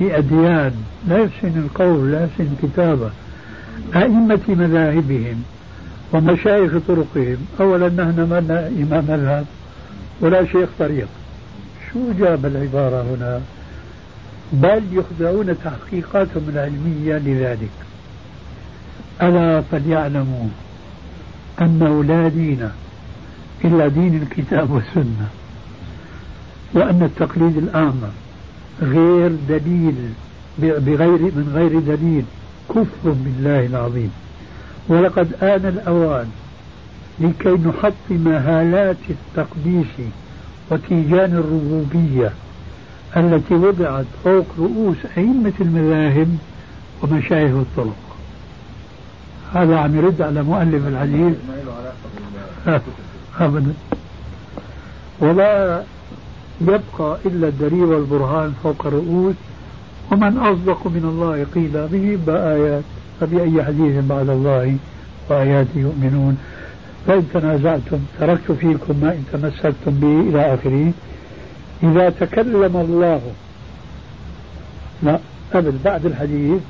بأديان. 0.00 0.74
لا 1.08 1.18
يحسن 1.18 1.58
القول 1.58 2.12
لا 2.12 2.24
يحسن 2.24 2.48
الكتابة 2.52 3.10
أئمة 3.96 4.40
مذاهبهم 4.48 5.42
ومشايخ 6.12 6.72
طرقهم. 6.88 7.36
أولا 7.60 7.88
نحن 7.88 8.20
ما 8.30 8.40
لنا 8.40 8.68
إمام 8.68 9.04
مذهب 9.04 9.46
ولا 10.20 10.44
شيخ 10.44 10.68
طريق 10.78 11.08
شو 11.96 12.12
جاب 12.18 12.46
العبارة 12.46 13.02
هنا. 13.02 13.40
بل 14.52 14.82
يخضعون 14.92 15.56
تحقيقاتهم 15.64 16.48
العلمية 16.48 17.18
لذلك. 17.18 17.70
ألا 19.22 19.60
فليعلموا 19.60 20.48
أنه 21.60 22.04
لا 22.04 22.28
دين 22.28 22.70
إلا 23.64 23.88
دين 23.88 24.22
الكتاب 24.22 24.70
والسنة 24.70 25.28
وأن 26.74 27.02
التقليد 27.02 27.56
الأعمى 27.56 28.10
غير 28.82 29.32
دليل 29.48 29.94
بغير 30.58 31.20
من 31.20 31.52
غير 31.54 31.80
دليل. 31.80 32.24
كفر 32.68 32.84
بالله 33.04 33.66
العظيم. 33.66 34.10
ولقد 34.88 35.28
آن 35.42 35.66
الأوان 35.66 36.30
لكي 37.20 37.48
نحطم 37.48 38.28
هالات 38.28 38.96
التقديس 39.10 39.86
وتيجان 40.70 41.32
الربوبية 41.32 42.32
التي 43.16 43.54
وضعت 43.54 44.04
فوق 44.24 44.46
رؤوس 44.58 44.96
أئمة 45.18 45.52
المذاهب 45.60 46.36
ومشايخ 47.02 47.52
الطرق. 47.54 47.96
هذا 49.54 49.78
عم 49.78 49.96
يرد 49.96 50.22
على 50.22 50.42
مؤلف 50.42 50.86
الحديث. 50.86 51.34
أبدا. 53.40 53.72
ولا 55.20 55.82
يبقى 56.60 57.18
إلا 57.26 57.48
الدليل 57.48 57.84
والبرهان 57.84 58.54
فوق 58.62 58.86
الرؤوس 58.86 59.34
ومن 60.12 60.38
أصدق 60.38 60.86
من 60.86 61.04
الله 61.04 61.46
قيل 61.54 61.88
به 61.88 62.18
بآيات. 62.26 62.82
فبأي 63.20 63.64
حديث 63.64 64.04
بعد 64.04 64.28
الله 64.28 64.76
وآياته 65.30 65.78
يؤمنون. 65.78 66.38
فإن 67.06 67.28
تنازعتم 67.34 67.98
تركت 68.20 68.52
فيكم 68.52 69.00
ما 69.02 69.12
إن 69.12 69.24
تمسكتم 69.32 69.90
به 69.90 70.20
إلى 70.20 70.54
آخره. 70.54 70.92
إذا 71.82 72.10
تكلم 72.10 72.76
الله 72.76 73.20
لا 75.02 75.18
قبل 75.54 75.78
بعد 75.84 76.06
الحديث 76.06 76.60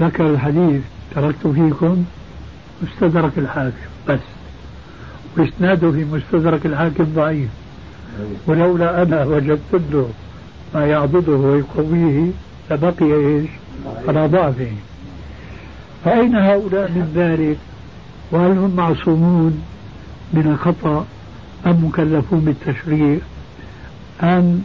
ذكر 0.00 0.30
الحديث 0.30 0.80
تركت 1.14 1.46
فيكم 1.46 2.04
مستدرك 2.82 3.38
الحاكم 3.38 3.88
بس. 4.08 4.20
وإسناده 5.38 5.90
في 5.90 6.04
مستدرك 6.04 6.66
الحاكم 6.66 7.04
ضعيف. 7.04 7.48
ولولا 8.46 9.02
أنا 9.02 9.24
وجدت 9.24 9.82
له 9.92 10.10
ما 10.74 10.86
يعضده 10.86 11.32
ويقويه 11.32 12.30
لبقي 12.70 13.14
إيش؟ 13.14 13.50
على 14.08 14.26
ضعفه. 14.26 14.72
فأين 16.04 16.36
هؤلاء 16.36 16.90
من 16.90 17.12
ذلك؟ 17.14 17.58
وهل 18.32 18.58
هم 18.58 18.76
معصومون 18.76 19.62
من 20.32 20.46
الخطأ 20.46 21.06
أم 21.66 21.84
مكلفون 21.84 22.40
بالتشريع؟ 22.40 23.18
أم 24.22 24.62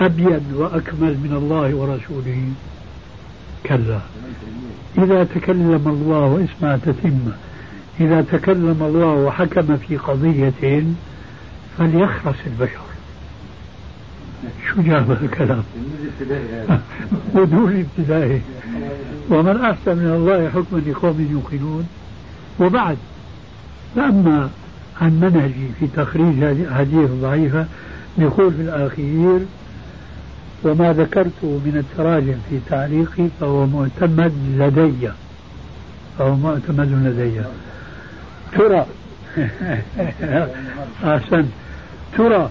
أبين 0.00 0.40
وأكمل 0.54 1.16
من 1.18 1.32
الله 1.32 1.74
ورسوله؟ 1.74 2.52
كلا. 3.66 4.00
إذا 4.98 5.24
تكلم 5.24 5.82
الله 5.86 6.18
واسمع 6.18 6.76
تتمة 6.76 7.32
إذا 8.00 8.22
تكلم 8.22 8.76
الله 8.80 9.06
وحكم 9.06 9.76
في 9.76 9.96
قضية 9.96 10.84
فليخرس 11.78 12.36
البشر. 12.46 12.82
شو 14.68 14.82
جاب 14.82 15.12
الكلام. 15.22 15.62
بدون 17.34 17.86
ابتدائي 17.98 18.40
ومن 19.30 19.60
أحسن 19.60 19.96
من 19.96 20.12
الله 20.16 20.48
حكما 20.48 20.78
لقوم 20.90 21.28
يوقنون. 21.32 21.88
وبعد 22.60 22.96
فأما 23.96 24.50
عن 25.00 25.20
منهجي 25.20 25.68
في 25.80 25.86
تخريج 25.96 26.44
هذه 26.44 26.62
الأحاديث 26.62 27.10
الضعيفة 27.10 27.66
يقول 28.18 28.52
في 28.52 28.62
الأخير 28.62 29.38
وما 30.64 30.92
ذكرت 30.92 31.42
من 31.42 31.84
التراجم 31.84 32.34
في 32.50 32.58
تعليقي 32.70 33.28
فهو 33.40 33.66
معتمد 33.66 34.32
لدي. 34.58 35.10
فهو 36.18 36.36
معتمد 36.36 36.92
لدي. 36.92 37.40
ترى. 38.52 38.86
أحسنت 41.04 41.48
ترى. 42.16 42.50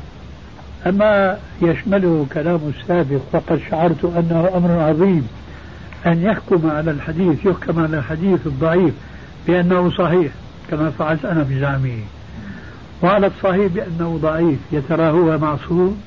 أما 0.88 1.38
يشمله 1.62 2.26
كلام 2.34 2.60
السابق 2.80 3.20
فقد 3.32 3.62
شعرت 3.70 4.06
أنه 4.06 4.52
أمر 4.56 4.72
عظيم. 4.72 5.28
أن 6.06 6.22
يحكم 6.22 6.70
على 6.70 6.92
الحديث 6.92 7.46
يحكم 7.46 7.80
على 7.80 7.98
الحديث 7.98 8.40
الضعيف 8.48 8.94
بأنه 9.48 9.92
صحيح 9.92 10.32
كما 10.70 10.90
فعلت 10.90 11.26
أنا 11.26 11.44
بزعمه 11.44 11.98
وعلى 13.04 13.28
الصحيح 13.28 13.68
بأنه 13.68 14.20
ضعيف 14.22 14.60
يترى 14.72 15.10
هو 15.10 15.38
معصوم. 15.38 16.02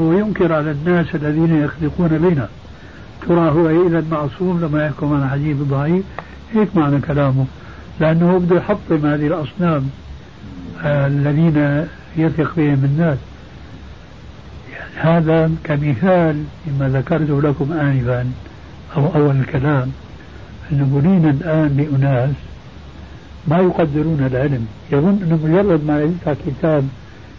هو 0.00 0.12
ينكر 0.12 0.52
على 0.52 0.70
الناس 0.70 1.06
الذين 1.14 1.64
يخلقون 1.64 2.08
بنا. 2.08 2.48
ترى 3.28 3.50
هو 3.50 3.86
إذا 3.86 4.04
معصوم 4.10 4.60
لما 4.60 4.86
يحكم 4.86 5.14
على 5.14 5.28
حديث 5.28 5.56
ضعيف. 5.56 6.04
هيك 6.54 6.76
معنى 6.76 7.00
كلامه. 7.00 7.46
لأنه 8.00 8.38
بده 8.38 8.56
يحطم 8.56 9.06
هذه 9.06 9.26
الأصنام 9.26 9.90
آه، 10.82 11.06
الذين 11.06 11.86
يثق 12.16 12.56
بهم 12.56 12.84
الناس. 12.84 13.18
يعني 14.72 15.18
هذا 15.18 15.50
كمثال 15.64 16.44
مما 16.66 16.88
ذكرته 16.88 17.42
لكم 17.42 17.72
آنفا. 17.72 18.26
أو 18.96 19.06
أول 19.14 19.36
الكلام 19.36 19.92
أن 20.72 21.00
بنينا 21.02 21.30
الآن 21.30 21.68
بأناس 21.68 22.30
ما 23.48 23.58
يقدرون 23.58 24.28
العلم. 24.32 24.66
يظن 24.92 25.18
أنه 25.22 25.38
مجرد 25.44 25.84
ما 25.84 26.02
يفتح 26.02 26.34
كتاب 26.46 26.88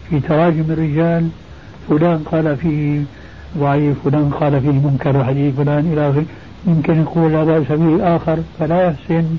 في 0.10 0.20
تراجم 0.20 0.66
الرجال 0.70 1.30
فلان 1.90 2.24
قال 2.32 2.58
فيه 2.58 3.02
ضعيف 3.58 3.98
فلان 4.06 4.30
قال 4.30 4.62
فيه 4.62 4.72
منكر 4.72 5.24
حديث 5.24 5.56
فلان 5.56 5.94
إلى 5.94 6.10
آخره. 6.10 6.26
يمكن 6.68 7.02
يقول 7.02 7.46
بأس 7.46 7.68
به 7.68 8.16
آخر 8.16 8.38
فلا 8.60 8.88
يحسن 8.88 9.38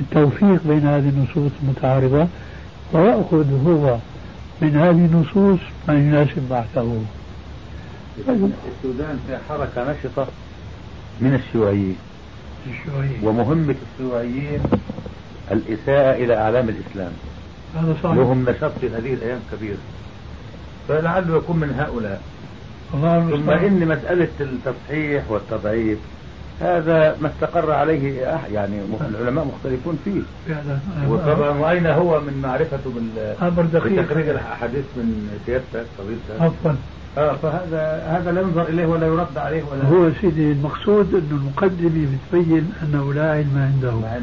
التوفيق 0.00 0.60
بين 0.68 0.86
هذه 0.86 1.08
النصوص 1.08 1.52
المتعارضة 1.62 2.26
ويأخذ 2.92 3.66
هو 3.66 3.96
من 4.62 4.76
هذه 4.76 4.90
النصوص 4.90 5.60
ما 5.88 5.94
يناسب 5.94 6.42
بحثه 6.50 6.94
السودان 8.18 9.18
فيها 9.26 9.40
حركة 9.48 9.92
نشطة. 9.92 10.26
من 11.22 11.34
الشيوعيين. 11.34 11.96
ومهمة 13.22 13.74
الشيوعيين 13.86 14.60
الإساءة 15.50 16.12
إلى 16.24 16.36
أعلام 16.36 16.68
الإسلام. 16.68 17.12
هذا 17.76 17.96
صحيح. 18.02 18.16
لهم 18.16 18.50
نشاط 18.50 18.72
في 18.80 18.86
هذه 18.88 19.14
الأيام 19.14 19.40
كبير. 19.52 19.76
فلعله 20.88 21.36
يكون 21.36 21.56
من 21.56 21.74
هؤلاء. 21.78 22.20
ثم 23.30 23.50
إن 23.50 23.88
مسألة 23.88 24.28
التصحيح 24.40 25.30
والتضعيف 25.30 25.98
هذا 26.60 27.16
ما 27.20 27.28
استقر 27.28 27.72
عليه 27.72 28.20
يعني 28.52 28.80
العلماء 29.10 29.44
مختلفون 29.44 29.98
فيه. 30.04 30.20
وطبعا 31.08 31.50
وأين 31.58 31.86
هو 31.86 32.20
من 32.20 32.40
معرفته 32.42 32.90
بال 32.90 33.34
بتخريج 33.74 34.28
الأحاديث 34.28 34.84
من 34.96 35.38
سيادتك 35.46 35.86
فضيلتك 35.98 36.40
عفوا. 36.40 36.72
آه 37.18 37.32
فهذا 37.36 38.02
هذا 38.06 38.32
لا 38.32 38.40
ينظر 38.40 38.62
إليه 38.62 38.86
ولا 38.86 39.06
يرد 39.06 39.38
عليه 39.38 39.62
ولا 39.72 39.84
هو 39.84 40.10
سيدي 40.20 40.52
المقصود 40.52 41.14
أنه 41.14 41.40
المقدمة 41.40 42.06
بتبين 42.32 42.72
أنه 42.82 43.14
لا 43.14 43.32
علم 43.32 43.70
عنده. 43.74 43.94
ما 43.94 44.20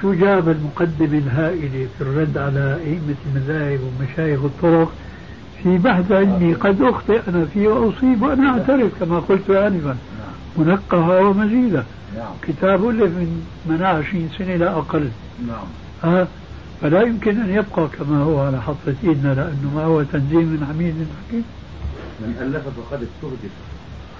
شو 0.00 0.12
جاب 0.14 0.48
المقدمة 0.48 1.18
الهائلة 1.18 1.86
في 1.98 2.00
الرد 2.00 2.38
على 2.38 2.76
أئمة 2.86 3.14
المذاهب 3.26 3.80
ومشايخ 3.80 4.44
الطرق؟ 4.44 4.92
في 5.62 5.78
بحث 5.78 6.12
علمي 6.12 6.54
قد 6.54 6.82
أخطئ 6.82 7.20
أنا 7.28 7.44
فيه 7.44 7.68
وأصيب 7.68 8.22
وأنا 8.22 8.48
أعترف 8.50 8.90
كما 9.00 9.18
قلت 9.18 9.50
آنفا. 9.50 9.96
منقها 10.56 11.20
ومزيدة. 11.20 11.84
نعم. 12.16 12.32
كتاب 12.42 12.88
ألف 12.88 13.02
من 13.02 13.46
من 13.66 13.82
20 13.82 14.28
سنة 14.38 14.56
لا 14.56 14.78
أقل. 14.78 15.08
نعم. 15.48 15.66
ها 16.02 16.26
فلا 16.80 17.02
يمكن 17.02 17.40
أن 17.40 17.50
يبقى 17.50 17.88
كما 17.98 18.22
هو 18.22 18.40
على 18.40 18.62
حافة 18.62 18.94
إيدنا 19.04 19.34
لأنه 19.34 19.70
ما 19.74 19.84
هو 19.84 20.02
تنزيل 20.02 20.46
من 20.46 20.66
حميد 20.72 20.94
حكيم. 21.28 21.44
من 22.20 22.36
ألفت 22.42 22.72
وقد 22.78 23.02
استهدف 23.02 23.52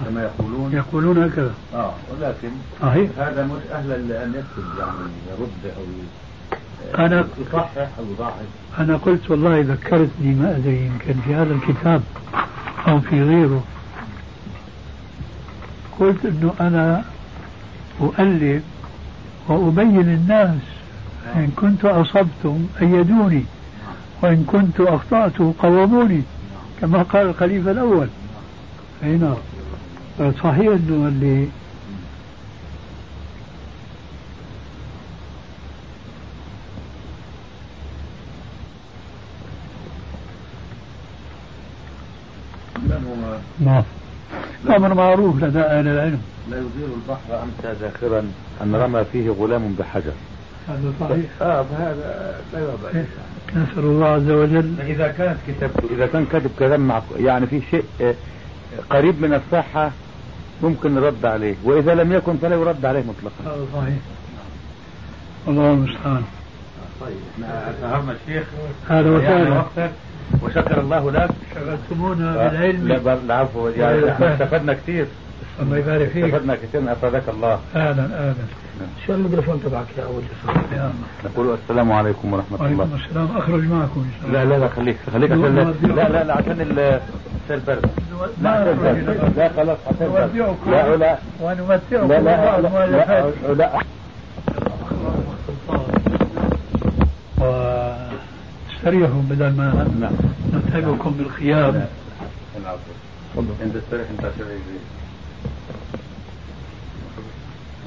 كما 0.07 0.23
يقولون. 0.23 0.73
يقولون 0.73 1.19
هكذا. 1.25 1.55
آه 1.75 1.93
ولكن 2.13 2.49
صحيح 2.83 3.11
هذا 3.19 3.47
مش 3.47 3.71
أهلا 3.73 3.95
لأن 3.97 4.31
يكتب 4.35 4.79
يعني 4.79 5.13
يرد 5.31 5.49
ي- 5.65 6.97
أنا- 6.97 7.27
يصحح 7.49 7.89
أو 7.99 8.05
يضاعف. 8.15 8.35
أنا 8.79 8.97
قلت 8.97 9.31
والله 9.31 9.61
ذكرتني 9.61 10.35
ما 10.35 10.57
أدري 10.57 10.87
يمكن 10.87 11.21
في 11.21 11.35
هذا 11.35 11.55
الكتاب 11.55 12.03
أو 12.89 13.01
في 13.01 13.23
غيره. 13.23 13.65
قلت 16.01 16.25
أنه 16.25 16.55
أنا 16.61 17.05
أؤلف 18.01 18.63
وأبين 19.49 20.01
الناس 20.01 20.57
إن 21.37 21.51
كنت 21.57 21.85
أصبتم 21.85 22.67
أيدوني 22.83 23.45
وإن 24.23 24.45
كنت 24.45 24.81
أخطأت 24.81 25.39
قوموني 25.59 26.23
كما 26.85 27.03
قال 27.03 27.27
الخليفة 27.27 27.71
الأول. 27.71 28.09
أي 29.05 29.17
نعم. 29.17 29.37
صحيح 30.33 30.67
أنه 30.67 31.09
اللي 31.09 31.49
لأنه 42.89 43.41
نعم. 43.61 43.83
أمر 44.77 44.95
معروف 44.95 45.45
لدى 45.45 45.61
أهل 45.61 45.89
العلم. 45.89 46.23
لا 46.51 46.57
يدير 46.57 46.89
البحر 46.95 47.43
أمسى 47.43 47.81
ذاخرا 47.81 48.33
أن 48.63 48.75
رمى 48.75 49.05
فيه 49.13 49.31
غلام 49.31 49.75
بحجر. 49.79 50.13
هذا 50.69 50.93
صحيح 51.01 51.25
آه 51.43 51.63
فهذا 51.63 52.35
لا 52.53 52.59
يرضى 52.61 53.07
نسأل 53.57 53.79
الله 53.85 54.07
عز 54.07 54.31
وجل. 54.31 54.75
إذا 54.87 55.09
كانت 55.09 55.37
كتابته 55.49 55.95
إذا 55.95 56.07
كان 56.07 56.27
كاتب 56.33 56.51
كلام 56.59 56.89
مع 56.89 57.03
يعني 57.17 57.47
في 57.47 57.61
شيء 57.71 57.85
آه، 58.01 58.15
قريب 58.91 59.23
من 59.23 59.35
الصحة 59.35 59.91
ممكن 60.63 60.95
نرد 60.95 61.25
عليه 61.27 61.55
وإذا 61.65 61.95
لم 61.95 62.13
يكن 62.13 62.37
فلا 62.37 62.57
يرد 62.57 62.85
عليه 62.87 63.01
مطلقا. 63.03 63.55
هذا 63.57 63.67
صحيح 63.75 63.95
الله 65.49 65.73
المستعان 65.73 66.23
طيب 67.01 67.17
إحنا 67.35 67.75
سهرنا 67.81 68.13
الشيخ. 68.13 68.47
أهلا 68.91 69.11
وسهلا 69.11 69.51
وقتك 69.59 69.91
وشكر 70.43 70.81
الله 70.81 71.11
لك. 71.11 71.31
شغلتمونا 71.55 72.25
لا 72.35 72.49
بالعلم 72.49 72.89
بل- 73.05 73.19
العفو 73.25 73.69
يعني 73.69 74.11
إحنا 74.13 74.35
استفدنا 74.35 74.73
كثير. 74.73 75.07
الله 75.63 75.77
يبارك 75.79 76.09
فيك. 76.09 76.25
استفدنا 76.25 76.55
كثير 76.55 76.93
أفادك 76.93 77.23
الله. 77.29 77.59
أهلا 77.77 78.05
أهلا 78.05 78.35
شو 79.07 79.15
الميكروفون 79.15 79.63
تبعك 79.65 79.87
يا 79.99 80.05
أول 80.05 80.23
يا 80.73 80.77
الله. 80.77 80.93
نقول 81.25 81.55
السلام 81.63 81.93
عليكم 81.93 82.33
ورحمة 82.33 82.61
وعليكم 82.61 82.81
الله 82.83 82.99
السلام. 83.07 83.29
أخرج 83.37 83.63
معكم 83.65 84.01
إن 84.01 84.11
شاء 84.21 84.29
الله. 84.31 84.45
لا 84.45 84.49
لا 84.49 84.59
لا 84.59 84.69
خليك 84.69 84.97
خليك 85.13 85.31
عشان 85.33 85.43
لا 85.55 85.63
لا 85.93 86.09
لا, 86.09 86.25
لا 86.25 86.35
عشان 86.37 86.61
ال- 86.61 87.01
عشان 87.45 87.55
البرد. 87.57 87.87
لا 88.43 88.51
عشان 88.51 89.33
لا 89.37 89.49
خلاص 89.57 89.79
عشان 89.87 90.07
البرد. 90.07 90.37
نودعكم 90.37 90.71
لا 90.71 90.97
لا. 90.97 91.19
ونمتعكم 91.41 92.09
لا 92.09 92.21
لا 92.21 92.61
لا 92.61 92.87
لا 92.87 93.55
لا. 93.55 93.81
واستريحوا 97.39 99.23
بدل 99.31 99.51
ما 99.57 99.89
نعم. 100.01 100.13
نتعبكم 100.55 101.11
بالخيام. 101.19 101.87
العفو 102.61 102.93
انت 103.63 103.77
استريح 103.77 104.07
انت 104.11 104.25
عشان 104.25 104.47
يجي 104.47 104.79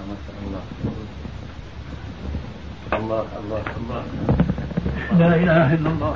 ما 0.08 0.16
شاء 0.28 0.36
الله 0.48 0.62
الله 3.08 3.26
الله. 3.44 3.64
الله 3.80 4.04
لا 5.20 5.36
إله 5.36 5.74
إلا 5.74 5.90
الله. 5.90 6.16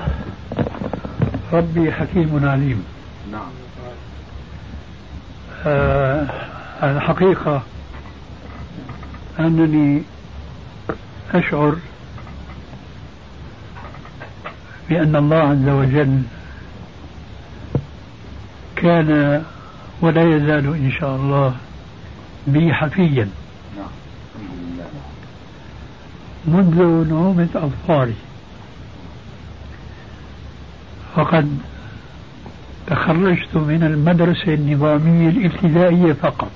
ربي 1.54 1.92
حكيم 1.92 2.50
عليم. 2.50 2.86
نعم. 3.32 3.52
آه 5.66 6.28
الحقيقة 6.84 7.62
أنني 9.40 10.04
أشعر 11.34 11.76
بأن 14.90 15.16
الله 15.16 15.38
عز 15.38 15.68
وجل 15.70 16.22
كان 18.76 19.44
ولا 20.02 20.36
يزال 20.36 20.66
إن 20.66 20.92
شاء 21.00 21.16
الله 21.16 21.56
بي 22.48 22.74
حفيا 22.74 23.30
نعم 23.78 23.94
الحمد 24.36 24.58
لله 24.62 24.90
منذ 26.46 27.08
نعومة 27.10 27.50
أظفاري 27.56 28.16
فقد 31.16 31.58
تخرجت 32.88 33.56
من 33.56 33.84
المدرسة 33.84 34.54
النظامية 34.54 35.30
الابتدائية 35.30 36.14
فقط. 36.14 36.52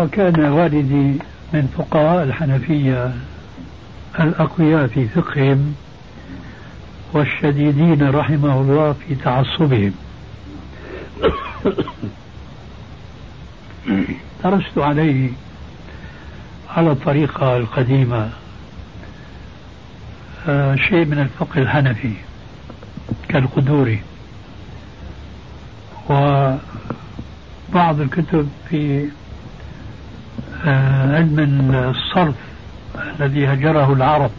وكان 0.00 0.44
والدي 0.44 1.18
من 1.52 1.74
فقهاء 1.78 2.22
الحنفية 2.22 3.14
الأقوياء 4.20 4.86
في 4.86 5.08
فقههم 5.08 5.74
والشديدين 7.12 8.10
رحمه 8.10 8.60
الله 8.60 8.92
في 8.92 9.14
تعصبهم. 9.14 9.92
درست 14.44 14.78
عليه 14.78 15.30
على 16.76 16.90
الطريقة 16.90 17.56
القديمة. 17.56 18.30
آه، 20.48 20.76
شيء 20.76 21.04
من 21.04 21.18
الفقه 21.18 21.60
الحنفي 21.60 22.12
كالقدوري. 23.28 24.02
وبعض 26.10 28.00
الكتب 28.00 28.48
في 28.68 29.10
آه، 30.64 31.16
علم 31.16 31.74
الصرف 31.74 32.34
الذي 33.20 33.46
هجره 33.46 33.92
العرب 33.92 34.30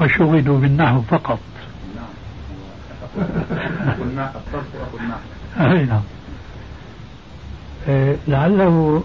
وشغلوا 0.00 0.60
بالنحو 0.60 1.02
فقط. 1.02 1.38
أي 5.60 5.84
نعم. 5.84 6.02
آه، 7.88 8.16
لعله 8.28 9.02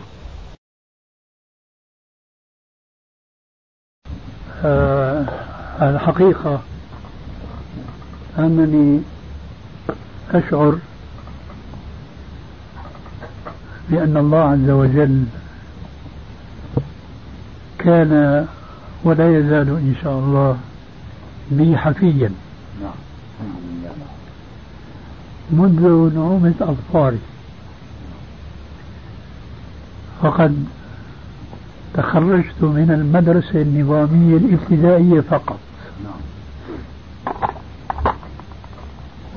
الحقيقة 5.81 6.61
أنني 8.39 9.01
أشعر 10.31 10.77
بأن 13.89 14.17
الله 14.17 14.39
عز 14.39 14.69
وجل 14.69 15.25
كان 17.79 18.45
ولا 19.03 19.37
يزال 19.37 19.69
إن 19.69 19.95
شاء 20.03 20.13
الله 20.13 20.57
بي 21.51 21.77
حفيا. 21.77 22.31
منذ 25.51 26.13
نعومة 26.15 26.53
أظفاري 26.61 27.19
فقد 30.21 30.65
تخرجت 31.93 32.61
من 32.61 32.91
المدرسة 32.91 33.61
النظامية 33.61 34.37
الابتدائية 34.37 35.21
فقط. 35.21 35.59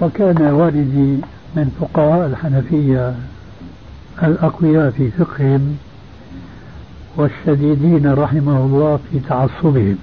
وكان 0.02 0.42
والدي 0.42 1.20
من 1.56 1.76
فقهاء 1.80 2.26
الحنفية 2.26 3.14
الأقوياء 4.22 4.90
في 4.90 5.10
فقههم 5.10 5.78
والشديدين 7.16 8.12
رحمه 8.12 8.56
الله 8.56 8.98
في 9.12 9.20
تعصبهم. 9.20 9.98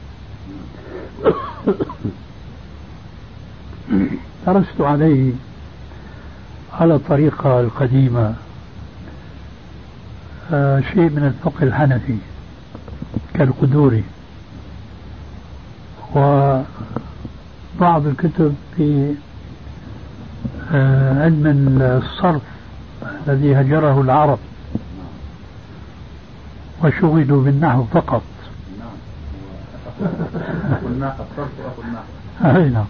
درست 4.48 4.82
عليه 4.82 5.32
على 6.74 6.96
الطريقة 6.96 7.60
القديمة 7.60 8.34
آه 10.52 10.80
شيء 10.80 11.10
من 11.10 11.34
الفقه 11.34 11.64
الحنفي. 11.64 12.18
كالقدوري 13.34 14.04
وبعض 16.16 18.08
الكتب 18.08 18.56
في 18.76 19.16
آه 20.72 21.24
علم 21.24 21.78
الصرف 21.82 22.42
الذي 23.28 23.56
هجره 23.56 24.02
العرب. 24.02 24.40
وشغلوا 26.84 27.44
بالنحو 27.44 27.84
فقط. 27.84 28.24
أي 32.46 32.70
نعم. 32.70 32.86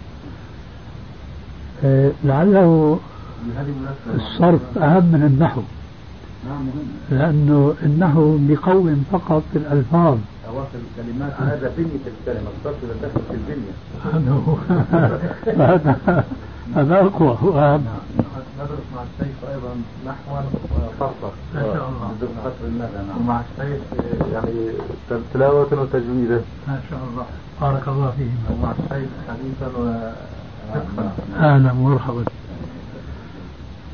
آه، 1.84 2.10
لعله 2.24 2.98
الصرف 4.14 4.78
أهم 4.78 5.04
من 5.04 5.22
النحو. 5.22 5.62
لأنه 7.10 7.74
النحو 7.82 8.36
بيقوم 8.38 9.04
فقط 9.12 9.42
الألفاظ. 9.56 10.18
الكلمات. 10.60 11.32
هذا 11.38 11.72
بنية 11.76 12.06
الكلمة 12.12 12.48
الصرف 12.58 12.76
إذا 12.84 12.94
دخل 13.02 13.20
في 13.28 13.34
البنية. 13.34 13.74
هذا 15.66 15.96
هذا 16.76 16.94
أقوى. 17.00 17.38
وأهم 17.42 17.84
ندرس 18.58 18.86
مع 18.96 19.02
الشيخ 19.02 19.36
أيضا 19.48 19.74
نحوا 20.06 20.40
وفرقا 20.76 21.32
ما 21.54 21.62
شاء 21.62 21.88
الله. 21.88 22.10
ومع 23.20 23.40
الشيخ 23.40 23.80
يعني 24.32 24.70
تلاوة 25.34 25.68
وتجويدا. 25.72 26.40
ما 26.68 26.80
شاء 26.90 27.00
الله. 27.10 27.26
بارك 27.60 27.88
الله 27.88 28.12
فيهم. 28.16 28.38
ومع 28.50 28.70
الشيخ 28.70 29.10
حديثا 29.28 29.78
و 29.78 29.80
أهلا 31.36 31.72
ومرحبا. 31.72 32.24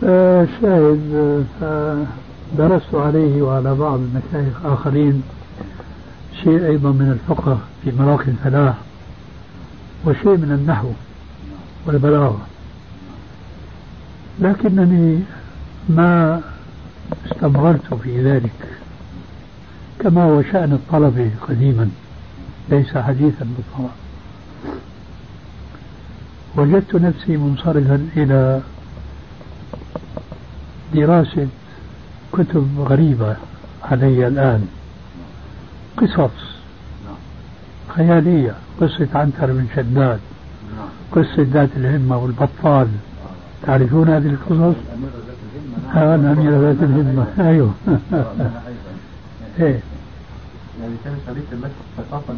آه، 0.04 0.46
شاهد 0.60 1.44
آه، 1.62 2.04
درست 2.58 2.94
عليه 2.94 3.42
وعلى 3.42 3.74
بعض 3.74 3.98
المشايخ 3.98 4.66
آخرين. 4.66 5.22
شيء 6.44 6.66
أيضا 6.66 6.90
من 6.90 7.10
الفقه 7.12 7.58
في 7.84 7.92
مراكز 7.92 8.28
الفلاح 8.28 8.74
وشيء 10.04 10.36
من 10.36 10.58
النحو 10.60 10.88
والبلاغة. 11.86 12.46
لكنني 14.40 15.20
ما 15.88 16.40
استمررت 17.26 17.94
في 17.94 18.22
ذلك 18.22 18.68
كما 20.00 20.24
هو 20.24 20.42
شأن 20.42 20.72
الطلبة 20.72 21.30
قديما 21.48 21.90
ليس 22.68 22.96
حديثا 22.96 23.46
بالطبع 23.56 23.90
وجدت 26.56 26.94
نفسي 26.94 27.36
منصرفا 27.36 28.08
إلى 28.16 28.60
دراسة 30.94 31.48
كتب 32.32 32.68
غريبة 32.78 33.36
علي 33.82 34.26
الآن. 34.26 34.68
قصص 35.96 36.30
خيالية 37.88 38.54
قصة 38.80 39.08
عنتر 39.14 39.46
بن 39.46 39.66
شداد 39.76 40.20
قصة 41.12 41.46
ذات 41.52 41.68
الهمة 41.76 42.16
والبطال. 42.16 42.88
تعرفون 43.62 44.08
هذه 44.08 44.26
القصص؟ 44.26 44.76
ها 45.92 46.14
الأميرة 46.14 46.60
ذات 46.60 46.82
الهمة. 46.82 47.26
أيوه. 47.38 47.74
إيه. 49.60 49.80
يعني 50.80 50.94
كان 51.04 51.14
شريك 51.26 51.44
المسجد 51.52 51.72
ثقافة 51.96 52.34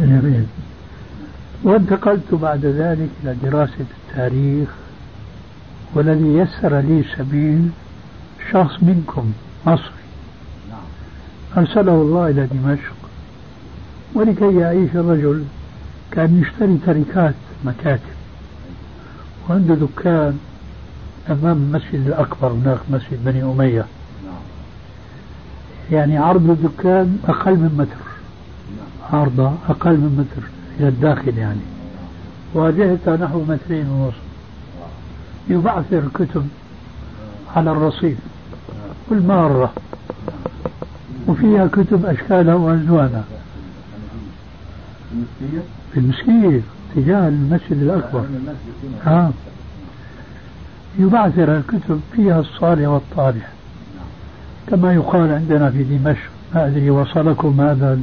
جميل. 0.00 0.46
وانتقلت 1.62 2.34
بعد 2.34 2.66
ذلك 2.66 3.08
إلى 3.24 3.36
دراسة 3.42 3.84
التاريخ 4.08 4.68
والذي 5.94 6.36
يسر 6.36 6.78
لي 6.80 7.04
سبيل 7.18 7.68
شخص 8.52 8.82
منكم 8.82 9.32
مصري. 9.66 10.01
أرسله 11.56 11.92
الله 11.92 12.28
إلى 12.28 12.46
دمشق. 12.46 12.94
ولكي 14.14 14.56
يعيش 14.56 14.90
الرجل 14.94 15.44
كأن 16.10 16.42
يشتري 16.42 16.78
تركات 16.86 17.34
مكاتب. 17.64 18.00
وعنده 19.48 19.74
دكان 19.74 20.38
أمام 21.30 21.56
المسجد 21.56 22.06
الأكبر 22.06 22.52
هناك 22.52 22.78
مسجد 22.90 23.24
بني 23.24 23.42
أمية. 23.42 23.84
يعني 25.90 26.18
عرض 26.18 26.50
الدكان 26.50 27.18
أقل 27.28 27.52
من 27.52 27.74
متر. 27.78 28.12
عرضه 29.12 29.52
أقل 29.68 29.92
من 29.92 30.26
متر 30.26 30.48
إلى 30.80 30.88
الداخل 30.88 31.38
يعني. 31.38 31.60
واجهته 32.54 33.16
نحو 33.16 33.44
مترين 33.48 33.88
ونصف. 33.88 34.20
يبعثر 35.48 36.02
كتب 36.14 36.48
على 37.56 37.70
الرصيف. 37.70 38.18
كل 39.10 39.22
مرة 39.22 39.72
وفيها 41.28 41.66
كتب 41.66 42.06
أشكالها 42.06 42.54
وألوانها 42.54 43.24
في 45.92 46.00
المسكية 46.00 46.60
تجاه 46.96 47.28
المسجد 47.28 47.82
الأكبر. 47.82 48.24
ها. 49.04 49.32
يبعثر 50.98 51.56
الكتب 51.56 52.00
فيها 52.12 52.40
الصالح 52.40 52.88
والطالح. 52.88 53.48
كما 54.66 54.92
يقال 54.94 55.32
عندنا 55.32 55.70
في 55.70 55.82
دمشق 55.82 56.30
ما 56.54 56.66
أدري 56.66 56.90
وصلكم 56.90 57.60
هذا 57.60 58.00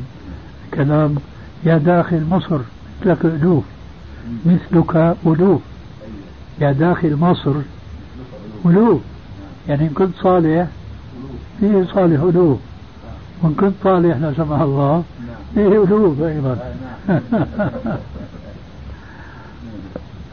الكلام. 0.66 1.16
يا 1.66 1.78
داخل 1.78 2.24
مصر 2.30 2.60
مثلك 3.02 3.26
ألوف 3.26 3.64
مثلك 4.46 5.16
ألوف 5.26 5.62
يا 6.62 6.72
داخل 6.72 7.16
مصر 7.16 7.54
ألوف 8.66 9.02
يعني 9.68 9.84
إن 9.88 9.90
كنت 9.90 10.16
صالح 10.22 10.68
فيه 11.60 11.86
صالح 11.94 12.22
ألوف 12.22 12.60
وإن 13.44 13.54
كنت 13.54 13.74
صالح 13.84 14.18
لا 14.18 14.34
سمح 14.38 14.62
الله. 14.62 15.04
فيه 15.56 15.68
ألوف 15.68 16.22
أيضا 16.22 16.58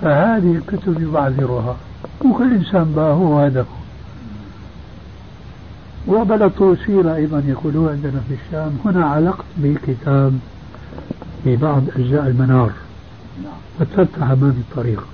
فهذه 0.03 0.53
الكتب 0.57 1.03
يبعثرها 1.03 1.77
وكل 2.25 2.55
إنسان 2.55 2.93
بقى 2.97 3.13
هو 3.13 3.39
هدفه 3.41 3.77
وبلطوا 6.09 6.75
سيرة 6.87 7.15
أيضا 7.15 7.43
يقولون 7.47 7.89
عندنا 7.89 8.21
في 8.29 8.35
الشام 8.35 8.79
هنا 8.85 9.07
علقت 9.07 9.45
بكتاب 9.57 10.39
في 11.45 11.57
بعض 11.57 11.83
أجزاء 11.97 12.27
المنار. 12.27 12.73
نعم. 13.45 13.53
واتفتح 13.81 14.23
أمامي 14.31 14.63
الطريق. 14.71 15.07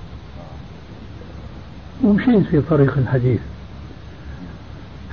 ومشيت 2.03 2.45
في 2.45 2.61
طريق 2.61 2.97
الحديث. 2.97 3.39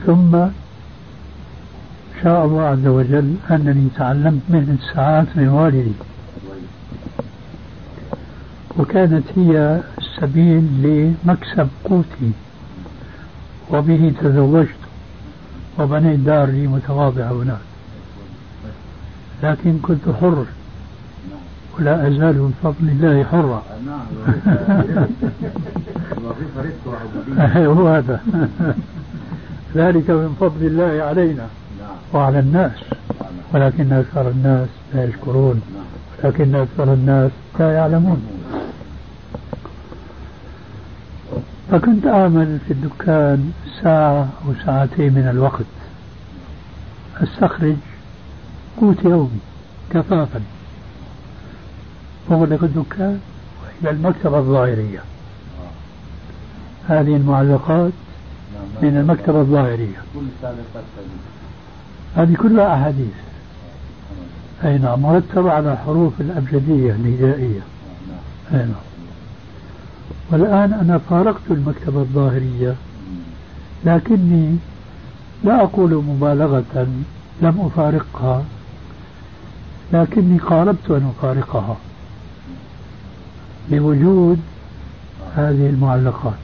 ثم 0.06 0.38
شاء 2.22 2.44
الله 2.44 2.62
عز 2.62 2.86
وجل 2.86 3.34
أنني 3.50 3.88
تعلمت 3.96 4.42
مهنة 4.48 4.76
الساعات 4.82 5.26
من 5.36 5.48
والدي 5.48 5.92
وكانت 8.78 9.24
هي 9.36 9.80
السبيل 9.98 10.64
لمكسب 10.82 11.68
قوتي 11.84 12.32
وبه 13.70 14.12
تزوجت 14.20 14.80
وبنيت 15.78 16.20
دار 16.20 16.48
لي 16.48 16.66
متواضعة 16.66 17.32
هناك. 17.32 17.60
لكن 19.42 19.78
كنت 19.82 20.08
حر 20.20 20.44
ولا 21.78 22.08
أزال 22.08 22.36
من 22.38 22.54
فضل 22.62 22.88
الله 22.88 23.24
حرا. 23.24 23.62
هو 27.76 27.88
هذا. 27.88 28.20
ذلك 29.74 30.10
من 30.10 30.36
فضل 30.40 30.66
الله 30.66 31.04
علينا. 31.04 31.46
وعلى 32.12 32.38
الناس. 32.38 32.72
ولكن 33.54 33.92
أكثر 33.92 34.30
الناس 34.30 34.68
لا 34.94 35.04
يشكرون. 35.04 35.62
ولكن 36.24 36.54
أكثر 36.54 36.92
الناس 36.92 37.30
لا 37.58 37.72
يعلمون. 37.72 38.22
فكنت 41.70 42.06
أعمل 42.06 42.58
في 42.66 42.72
الدكان 42.72 43.52
ساعة 43.82 44.28
أو 44.46 44.54
ساعتين 44.66 45.14
من 45.14 45.28
الوقت. 45.30 45.64
أستخرج 47.22 47.76
قوت 48.80 49.04
يومي 49.04 49.40
كفافا 49.90 50.40
أغلق 52.30 52.64
الدكان 52.64 53.20
وإلى 53.62 53.90
المكتبة 53.90 54.38
الظاهرية. 54.38 55.00
هذه 56.88 57.16
المعلقات 57.16 57.92
من 58.82 58.96
المكتبة 58.96 59.40
الظاهرية. 59.40 60.02
هذه 62.16 62.34
كلها 62.34 62.74
أحاديث. 62.74 63.14
أي 64.64 64.78
نعم 64.78 65.00
مرتبة 65.00 65.52
على 65.52 65.72
الحروف 65.72 66.12
الأبجدية 66.20 66.92
الهجائية 66.92 67.60
أي 68.52 68.58
نعم. 68.58 68.74
والآن 70.30 70.72
أنا 70.72 70.98
فارقت 71.10 71.40
المكتبة 71.50 72.00
الظاهرية 72.00 72.74
لكني 73.84 74.56
لا 75.44 75.62
أقول 75.62 75.94
مبالغة 75.94 76.86
لم 77.42 77.60
أفارقها 77.60 78.44
لكني 79.92 80.38
قاربت 80.38 80.90
أن 80.90 81.12
أفارقها 81.18 81.76
بوجود 83.70 84.40
هذه 85.36 85.66
المعلقات. 85.70 86.34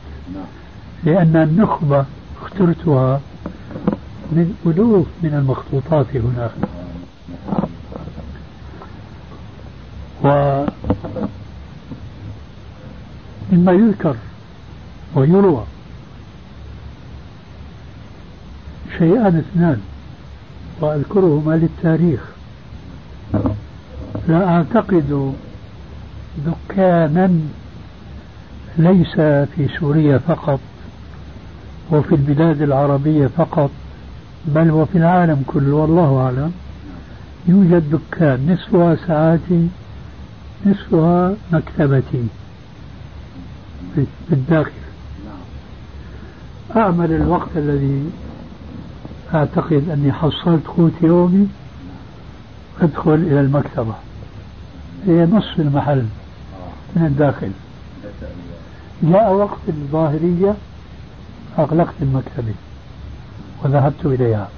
لأن 1.05 1.37
النخبة 1.37 2.05
اخترتها 2.43 3.21
من 4.33 4.57
ألوف 4.67 5.07
من 5.23 5.35
المخطوطات 5.35 6.07
هناك 6.17 6.51
و 10.25 10.65
مما 13.53 13.73
يذكر 13.73 14.17
ويروى 15.15 15.65
شيئان 18.99 19.37
اثنان 19.37 19.81
وأذكرهما 20.81 21.53
للتاريخ. 21.53 22.21
لا 24.29 24.49
أعتقد 24.49 25.35
دكانا 26.47 27.31
ليس 28.79 29.15
في 29.55 29.69
سوريا 29.81 30.19
فقط 30.19 30.61
وفي 31.91 32.15
البلاد 32.15 32.63
العربية 32.63 33.27
فقط. 33.27 33.71
بل 34.47 34.71
وفي 34.71 34.99
العالم 34.99 35.43
كله 35.47 35.75
والله 35.75 36.21
أعلم. 36.25 36.53
يوجد 37.49 37.91
دكان 37.91 38.53
نصفها 38.53 38.97
ساعاتي 39.07 39.69
نصفها 40.67 41.35
مكتبتي 41.53 42.27
بالداخل. 44.31 44.71
أعمل 46.77 47.13
الوقت 47.13 47.49
الذي 47.57 48.11
أعتقد 49.35 49.89
أني 49.93 50.13
حصلت 50.13 50.67
قوت 50.67 50.93
يومي 51.03 51.49
أدخل 52.81 53.15
إلى 53.15 53.41
المكتبة. 53.41 53.95
هي 55.07 55.27
نصف 55.27 55.61
المحل 55.61 56.05
من 56.97 57.07
الداخل. 57.07 57.51
جاء 59.03 59.33
وقت 59.33 59.59
الظاهرية 59.69 60.55
أغلقت 61.59 61.95
المكتبة. 62.03 62.55
وذهبت 63.65 64.05
إليها. 64.05 64.49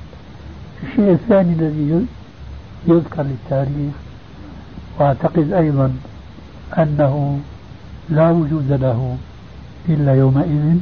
الشيء 0.83 1.13
الثاني 1.13 1.53
الذي 1.53 2.07
يذكر 2.87 3.23
للتاريخ 3.23 3.93
وأعتقد 4.99 5.53
أيضا 5.53 5.93
أنه 6.79 7.41
لا 8.11 8.31
وجود 8.31 8.73
له 8.73 9.17
إلا 9.89 10.15
يومئذ 10.15 10.79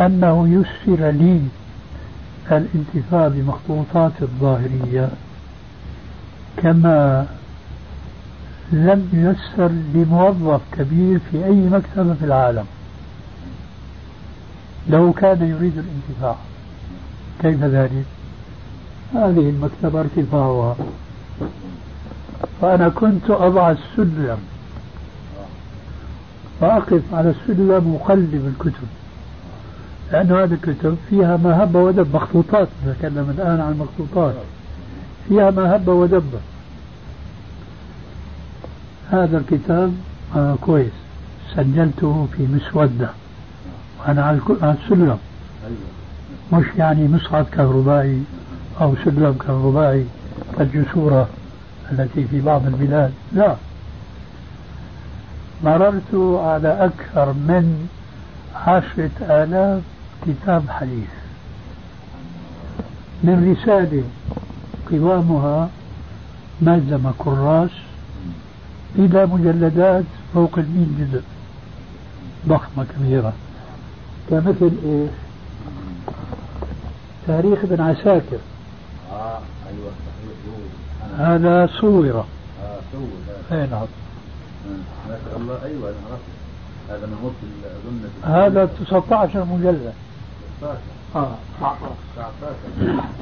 أنه 0.00 0.48
يسر 0.48 1.10
لي 1.10 1.40
الانتفاع 2.52 3.28
بمخطوطات 3.28 4.12
الظاهرية 4.22 5.08
كما 6.56 7.26
لم 8.72 9.08
ييسر 9.12 9.70
لموظف 9.94 10.60
كبير 10.72 11.20
في 11.30 11.44
أي 11.44 11.52
مكتبة 11.52 12.14
في 12.14 12.24
العالم. 12.24 12.64
لو 14.88 15.12
كان 15.12 15.48
يريد 15.48 15.72
الانتفاع 15.78 16.36
كيف 17.42 17.62
ذلك؟ 17.64 18.04
هذه 19.14 19.50
المكتبة 19.50 20.00
ارتفاعها. 20.00 20.76
فأنا 22.60 22.88
كنت 22.88 23.30
أضع 23.30 23.70
السلم. 23.70 24.38
وأقف 26.60 27.02
على 27.12 27.30
السلم 27.30 27.94
وقلب 27.94 28.54
الكتب. 28.54 28.88
لأن 30.12 30.32
هذه 30.32 30.52
الكتب 30.52 30.96
فيها 31.10 31.36
ما 31.36 31.62
هب 31.62 31.74
ودب. 31.74 32.16
مخطوطات 32.16 32.68
نتكلم 32.86 33.34
الآن 33.38 33.60
عن 33.60 33.78
مخطوطات. 33.78 34.34
فيها 35.28 35.50
ما 35.50 35.76
هب 35.76 35.88
ودب. 35.88 36.30
هذا 39.10 39.38
الكتاب 39.38 39.94
آه 40.36 40.56
كويس. 40.60 40.92
سجلته 41.56 42.28
في 42.36 42.46
مسودة. 42.46 43.10
وأنا 44.06 44.24
على 44.24 44.40
السلم. 44.84 45.18
مش 46.52 46.64
يعني 46.78 47.08
مصعد 47.08 47.44
كهربائي 47.52 48.22
أو 48.80 48.94
سلم 49.04 49.36
كهربائي 49.46 50.06
كالجسورة 50.58 51.28
التي 51.92 52.24
في 52.24 52.40
بعض 52.40 52.66
البلاد. 52.66 53.12
لا. 53.32 53.56
مررت 55.64 56.14
على 56.14 56.84
أكثر 56.84 57.32
من 57.32 57.88
عشرة 58.66 59.10
آلاف 59.20 59.82
كتاب 60.26 60.70
حديث. 60.70 61.08
من 63.24 63.56
رسالة 63.56 64.02
قوامها 64.90 65.68
ملزمة 66.62 67.12
كراس 67.18 67.70
إلى 68.98 69.26
مجلدات 69.26 70.04
فوق 70.34 70.58
المئة 70.58 71.06
جزء 71.06 71.22
ضخمة 72.48 72.86
كبيرة. 72.96 73.32
كمثل 74.30 74.70
إيش 74.84 75.10
تاريخ 77.26 77.58
ابن 77.64 77.80
عساكر. 77.80 78.38
آه 79.12 79.38
أيوة 79.68 79.90
صحيح 80.06 81.28
هذا 81.28 81.66
صور. 81.80 82.06
آه 82.06 82.24
صور 82.92 83.08
أي 83.52 83.66
نعم. 83.66 83.86
ما 85.08 85.16
شاء 85.30 85.36
الله 85.40 85.58
أيوة 85.64 85.88
أنا 85.88 85.96
عرفت. 86.10 86.22
هذا 86.90 87.06
من 87.06 87.16
مصر 87.24 87.46
أظن 87.64 88.34
هذا 88.34 88.68
19 88.86 89.44
مجلد. 89.44 89.92
16 90.58 90.78
آه. 91.16 91.36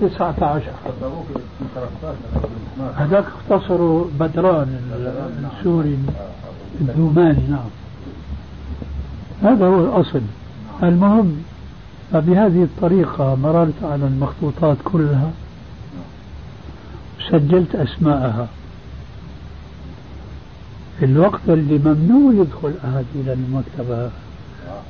19 0.00 0.16
19 0.16 0.72
تصوروك 0.84 1.26
في 1.26 1.64
13 1.74 2.16
أو 2.36 2.40
12 2.74 3.04
هذاك 3.04 3.24
اختصروا 3.50 4.04
بدران 4.20 4.80
ال- 4.94 5.46
السوري 5.58 5.98
الدوماني 6.80 7.46
نعم. 7.48 7.70
هذا 9.42 9.66
هو 9.66 9.80
الأصل. 9.84 10.20
المهم 10.82 11.42
فبهذه 12.12 12.62
الطريقة 12.62 13.34
مررت 13.34 13.82
على 13.82 14.06
المخطوطات 14.06 14.76
كلها. 14.84 15.30
سجلت 17.30 17.74
أسماءها. 17.74 18.48
في 20.98 21.04
الوقت 21.04 21.40
اللي 21.48 21.78
ممنوع 21.78 22.32
يدخل 22.32 22.74
أحد 22.84 23.04
إلى 23.14 23.32
المكتبة 23.32 24.10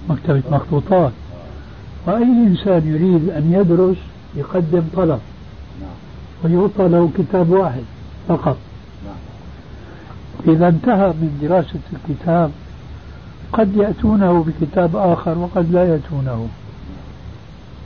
مكتبة 0.09 0.43
مخطوطات. 0.51 1.13
وأي 2.07 2.23
إنسان 2.23 2.83
يريد 2.87 3.31
أن 3.31 3.53
يدرس 3.53 3.97
يقدم 4.37 4.83
طلب. 4.97 5.21
ويعطى 6.45 6.89
له 6.89 7.11
كتاب 7.19 7.51
واحد 7.51 7.83
فقط. 8.29 8.57
إذا 10.49 10.69
انتهى 10.69 11.09
من 11.09 11.39
دراسة 11.43 11.81
الكتاب 11.93 12.51
قد 13.53 13.77
يأتونه 13.77 14.45
بكتاب 14.45 14.97
آخر 14.97 15.39
وقد 15.39 15.73
لا 15.73 15.85
يأتونه. 15.85 16.49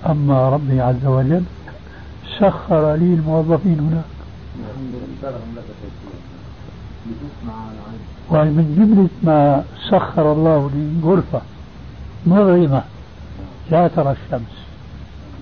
أما 0.07 0.49
ربي 0.49 0.81
عز 0.81 1.07
وجل 1.07 1.43
سخر 2.39 2.95
لي 2.95 3.15
الموظفين 3.15 3.79
هناك. 3.81 4.05
ومن 8.31 8.75
جملة 8.79 9.09
ما 9.23 9.65
سخر 9.91 10.33
الله 10.33 10.71
لي 10.75 11.11
غرفة 11.11 11.41
مظلمة 12.27 12.83
لا 13.71 13.89
ترى 13.89 14.11
الشمس 14.11 14.55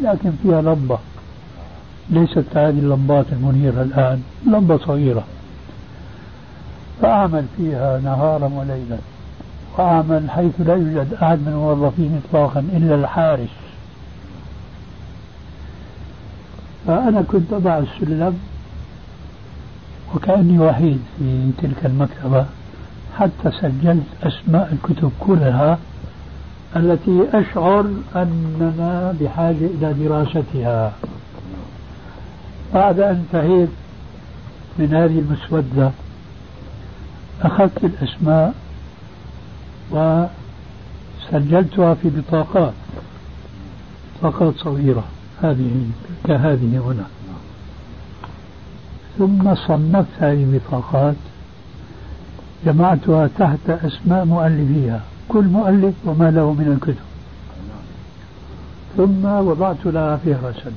لكن 0.03 0.33
فيها 0.43 0.63
لمبة. 0.63 0.99
ليست 2.11 2.45
هذه 2.55 2.79
اللمبات 2.79 3.27
المنيرة 3.33 3.83
الآن 3.83 4.23
لمبة 4.47 4.79
صغيرة. 4.79 5.25
فأعمل 7.03 7.45
فيها 7.57 8.01
نهارا 8.01 8.51
وليلا. 8.55 8.99
وأعمل 9.79 10.31
حيث 10.31 10.53
لا 10.59 10.75
يوجد 10.75 11.15
أحد 11.23 11.39
من 11.39 11.49
الموظفين 11.49 12.21
إطلاقا 12.29 12.61
إلا 12.61 12.95
الحارس. 12.95 13.49
فأنا 16.87 17.23
كنت 17.23 17.53
أضع 17.53 17.79
السلم 17.79 18.39
وكأني 20.15 20.59
وحيد 20.59 21.01
في 21.19 21.51
تلك 21.63 21.87
المكتبة. 21.87 22.47
حتى 23.19 23.51
سجلت 23.61 24.07
أسماء 24.23 24.73
الكتب 24.73 25.13
كلها 25.21 25.79
التي 26.77 27.25
أشعر 27.35 27.87
أننا 28.17 29.15
بحاجة 29.21 29.67
إلى 29.79 29.93
دراستها. 29.93 30.93
بعد 32.75 33.01
أن 33.01 33.25
انتهيت 33.33 33.69
من 34.79 34.95
هذه 34.95 35.19
المسودة 35.19 35.91
أخذت 37.43 37.85
الأسماء 37.85 38.55
وسجلتها 39.91 41.95
في 41.95 42.11
بطاقات 42.11 42.73
بطاقات 44.19 44.55
صغيرة 44.59 45.05
هذه 45.43 45.87
كهذه 46.25 46.83
هنا. 46.87 47.05
ثم 49.19 49.55
صنفت 49.55 50.09
هذه 50.19 50.45
البطاقات 50.45 51.15
جمعتها 52.67 53.29
تحت 53.39 53.71
أسماء 53.71 54.25
مؤلفيها 54.25 55.01
كل 55.29 55.45
مؤلف 55.45 55.95
وما 56.05 56.31
له 56.31 56.53
من 56.53 56.73
الكتب. 56.73 57.05
ثم 58.97 59.25
وضعت 59.25 59.77
لها 59.85 60.17
فهرسا. 60.17 60.73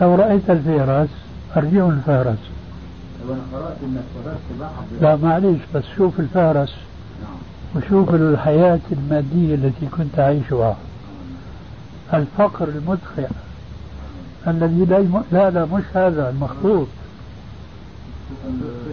لو 0.00 0.14
رأيت 0.14 0.50
الفهرس 0.50 1.08
أرجع 1.56 1.88
الفهرس. 1.88 2.38
لا 5.00 5.16
معليش 5.16 5.60
بس 5.74 5.84
شوف 5.96 6.20
الفهرس. 6.20 6.74
وشوف 7.76 8.14
الحياة 8.14 8.80
المادية 8.92 9.54
التي 9.54 9.86
كنت 9.86 10.18
أعيشها. 10.18 10.76
الفقر 12.14 12.68
المدخع 12.68 13.34
الذي 14.46 14.84
لا 14.84 14.98
يم... 14.98 15.22
لا 15.32 15.50
لا 15.50 15.64
مش 15.64 15.82
هذا 15.94 16.30
المخطوط. 16.30 16.86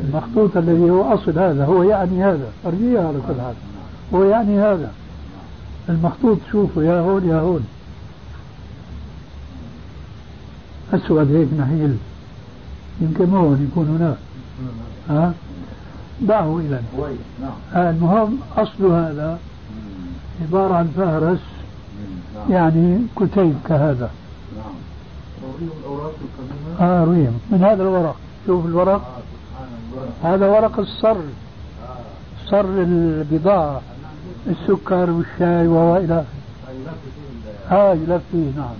المخطوط 0.03 0.57
الذي 0.57 0.89
هو 0.89 1.13
أصل 1.13 1.39
هذا 1.39 1.65
هو 1.65 1.83
يعني 1.83 2.23
هذا. 2.23 2.47
أرجيها 2.65 3.07
على 3.07 3.17
كل 3.27 3.41
حال. 3.41 3.55
هو 4.13 4.23
يعني 4.23 4.59
هذا. 4.59 4.91
المخطوط 5.89 6.37
شوفوا 6.51 6.83
يا 6.83 6.99
هون 6.99 7.29
يا 7.29 7.39
هون. 7.39 7.67
أسود 10.93 11.31
هيك 11.31 11.47
نحيل. 11.59 11.97
يمكن 13.01 13.29
ما 13.29 13.37
هون 13.37 13.69
يكون 13.71 13.97
هناك. 13.99 14.17
ها؟ 15.09 15.33
دعه 16.21 16.59
آه، 17.75 17.89
المهم 17.89 18.37
أصل 18.57 18.85
هذا. 18.91 19.39
عبارة 20.41 20.73
عن 20.75 20.87
فهرس 20.97 21.39
يعني 22.49 22.99
كتيب 23.15 23.55
كهذا. 23.67 24.09
آه 26.81 27.03
رويم 27.03 27.39
من 27.51 27.63
هذا 27.63 27.83
الورق؟ 27.83 28.15
شوف 28.47 28.65
الورق. 28.65 29.21
هذا 30.23 30.47
ورق 30.47 30.79
الصر 30.79 31.15
صر 32.47 32.65
البضاعة 32.81 33.81
السكر 34.47 35.09
والشاي 35.09 35.67
آخره 35.67 36.25
لك 36.85 36.95
فيه 37.15 37.71
ال- 37.71 37.77
آه 37.77 37.93
يلف 37.93 38.21
فيه 38.31 38.51
نعم. 38.57 38.75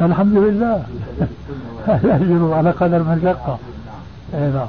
الحمد 0.00 0.36
لله. 0.36 0.84
الأجر 2.04 2.54
على 2.54 2.70
قدر 2.70 2.96
المشقة 2.96 3.58
نعم 3.85 3.85
إيه 4.34 4.50
نعم 4.50 4.68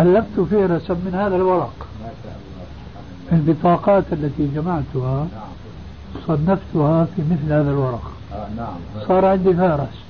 ألفت 0.00 0.40
فهرسا 0.40 0.94
من 0.94 1.14
هذا 1.14 1.36
الورق. 1.36 1.86
البطاقات 3.32 4.04
التي 4.12 4.48
جمعتها 4.54 5.26
صنفتها 6.26 7.04
في 7.04 7.22
مثل 7.30 7.52
هذا 7.52 7.70
الورق. 7.70 8.12
صار 9.08 9.24
عندي 9.24 9.54
فهرس 9.54 10.04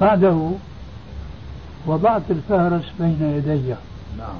بعده 0.00 0.50
وضعت 1.86 2.22
الفهرس 2.30 2.84
بين 3.00 3.18
يدي. 3.20 3.74
نعم 4.18 4.38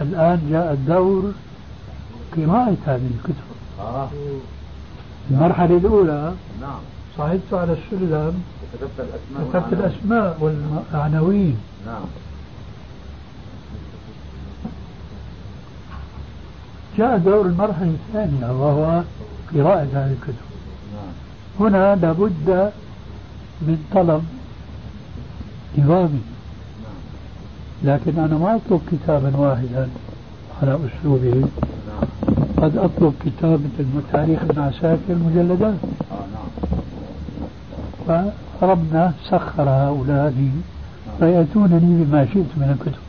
الآن 0.00 0.48
جاء 0.50 0.72
الدور 0.72 1.32
قراءة 2.36 2.76
هذه 2.86 3.10
الكتب. 3.18 3.44
المرحلة 5.30 5.76
الأولى 5.76 6.32
صعدت 7.18 7.52
على 7.52 7.72
السلم. 7.72 8.44
كتبت 8.74 8.90
الأسماء 8.98 9.50
كتبت 9.50 9.72
والعناوين. 9.72 9.80
الأسماء 9.80 10.38
والعناوين 10.40 11.58
نعم. 11.86 12.04
جاء 16.98 17.18
دور 17.18 17.46
المرحلة 17.46 17.96
الثانية 18.08 18.52
وهو 18.52 19.02
قراءة 19.54 19.88
هذه 19.92 20.12
الكتب. 20.12 20.44
نعم. 20.94 21.12
هنا 21.60 21.94
لابد 21.94 22.72
من 23.62 23.84
طلب 23.94 24.24
نظامي 25.78 26.22
لكن 27.84 28.18
أنا 28.18 28.38
ما 28.38 28.56
أطلب 28.56 28.80
كتابا 28.92 29.36
واحدا 29.36 29.88
على 30.62 30.78
أسلوبه. 30.86 31.34
نعم. 31.34 32.08
قد 32.56 32.76
أطلب 32.76 33.14
كتاب 33.26 33.60
مثل 33.60 34.12
تاريخ 34.12 34.42
ابن 34.42 34.60
عساكر 34.60 35.14
مجلدات 35.14 35.74
فربنا 38.60 39.12
سخر 39.30 39.68
هؤلاء 39.68 40.34
لي 40.36 40.50
فيأتونني 41.18 42.04
بما 42.04 42.24
شئت 42.24 42.50
من 42.56 42.76
الكتب. 42.78 43.04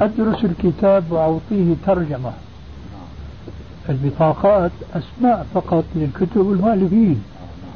أدرس 0.00 0.44
الكتاب 0.44 1.04
وأعطيه 1.10 1.74
ترجمة. 1.86 2.32
البطاقات 3.88 4.70
أسماء 4.94 5.46
فقط 5.54 5.84
للكتب 5.96 6.36
والمؤلفين 6.46 7.22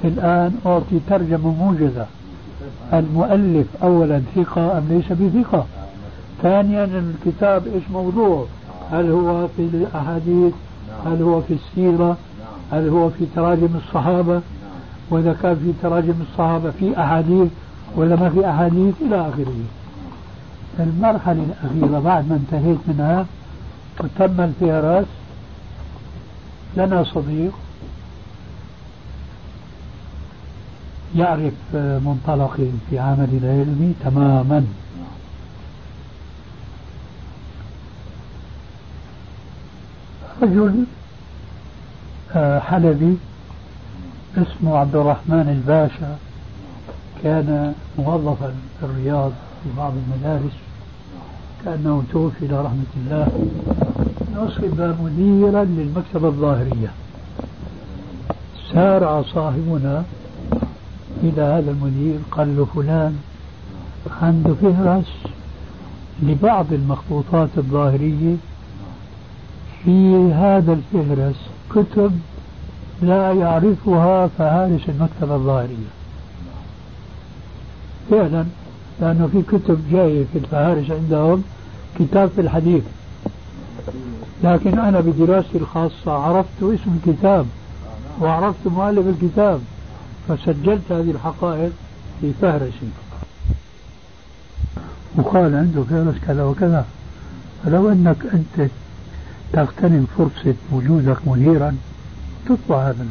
الآن 0.04 0.52
أعطي 0.66 1.00
ترجمة 1.08 1.54
موجزة. 1.64 2.06
المؤلف 2.92 3.66
أولا 3.82 4.22
ثقة 4.36 4.78
أم 4.78 4.84
ليس 4.88 5.12
بثقة؟ 5.12 5.66
ثانيا 6.42 6.84
الكتاب 6.84 7.66
إيش 7.66 7.82
موضوع؟ 7.92 8.46
هل 8.92 9.10
هو 9.10 9.48
في 9.48 9.62
الأحاديث؟ 9.62 10.52
هل 11.06 11.22
هو 11.22 11.40
في 11.40 11.54
السيرة؟ 11.54 12.16
هل 12.72 12.88
هو 12.88 13.10
في 13.10 13.26
تراجم 13.36 13.68
الصحابة؟ 13.86 14.40
وإذا 15.10 15.36
كان 15.42 15.56
في 15.56 15.72
تراجم 15.82 16.14
الصحابة 16.30 16.70
في 16.70 17.00
أحاديث 17.00 17.48
ولا 17.96 18.16
ما 18.16 18.30
في 18.30 18.50
أحاديث 18.50 18.94
إلى 19.00 19.20
آخره. 19.20 19.54
المرحلة 20.80 21.44
الأخيرة 21.62 22.00
بعد 22.00 22.28
ما 22.28 22.36
انتهيت 22.36 22.78
منها 22.86 23.26
وتم 24.00 24.40
الفهرس 24.40 25.06
لنا 26.76 27.04
صديق 27.04 27.52
يعرف 31.16 31.52
منطلقي 31.74 32.68
في 32.90 32.98
عملي 32.98 33.38
العلمي 33.38 33.94
تماما. 34.04 34.66
رجل 40.42 40.84
آه، 42.36 42.58
حلبي 42.58 43.16
اسمه 44.36 44.78
عبد 44.78 44.96
الرحمن 44.96 45.48
الباشا 45.48 46.16
كان 47.22 47.74
موظفا 47.98 48.54
في 48.80 48.86
الرياض 48.86 49.32
في 49.64 49.68
بعض 49.76 49.92
المدارس 50.06 50.52
كأنه 51.64 52.02
توفي 52.12 52.46
رحمة 52.46 52.92
الله 52.96 53.28
نصب 54.36 54.80
مديرا 55.02 55.64
للمكتبة 55.64 56.28
الظاهرية. 56.28 56.90
سارع 58.72 59.22
صاحبنا 59.22 60.04
إلى 61.22 61.42
هذا 61.42 61.70
المدير 61.70 62.18
قال 62.30 62.56
له 62.56 62.64
فلان 62.64 63.18
عنده 64.22 64.54
فهرس 64.62 65.12
لبعض 66.22 66.72
المخطوطات 66.72 67.48
الظاهرية 67.58 68.36
في 69.84 70.14
هذا 70.32 70.72
الفهرس 70.72 71.36
كتب 71.70 72.20
لا 73.02 73.32
يعرفها 73.32 74.26
فهارس 74.38 74.80
المكتبة 74.88 75.34
الظاهرية. 75.34 75.92
فعلا 78.10 78.44
لأنه 79.00 79.28
في 79.32 79.42
كتب 79.42 79.90
جاية 79.92 80.24
في 80.32 80.38
الفهارس 80.38 80.90
عندهم 80.90 81.44
كتاب 81.98 82.30
في 82.34 82.40
الحديث. 82.40 82.82
لكن 84.44 84.78
أنا 84.78 85.00
بدراستي 85.00 85.58
الخاصة 85.58 86.12
عرفت 86.12 86.62
اسم 86.62 86.98
الكتاب 87.04 87.46
وعرفت 88.20 88.66
مؤلف 88.66 89.06
الكتاب 89.06 89.60
فسجلت 90.28 90.82
هذه 90.90 91.10
الحقائق 91.10 91.72
في 92.20 92.32
فهرسي 92.42 92.88
وقال 95.16 95.54
عنده 95.54 95.82
فهرس 95.82 96.14
كذا 96.26 96.44
وكذا. 96.44 96.84
فلو 97.64 97.88
أنك 97.88 98.16
أنت 98.32 98.70
تغتنم 99.52 100.06
فرصة 100.18 100.54
وجودك 100.72 101.16
مديرا 101.26 101.76
تطبع 102.48 102.88
هذا 102.88 103.06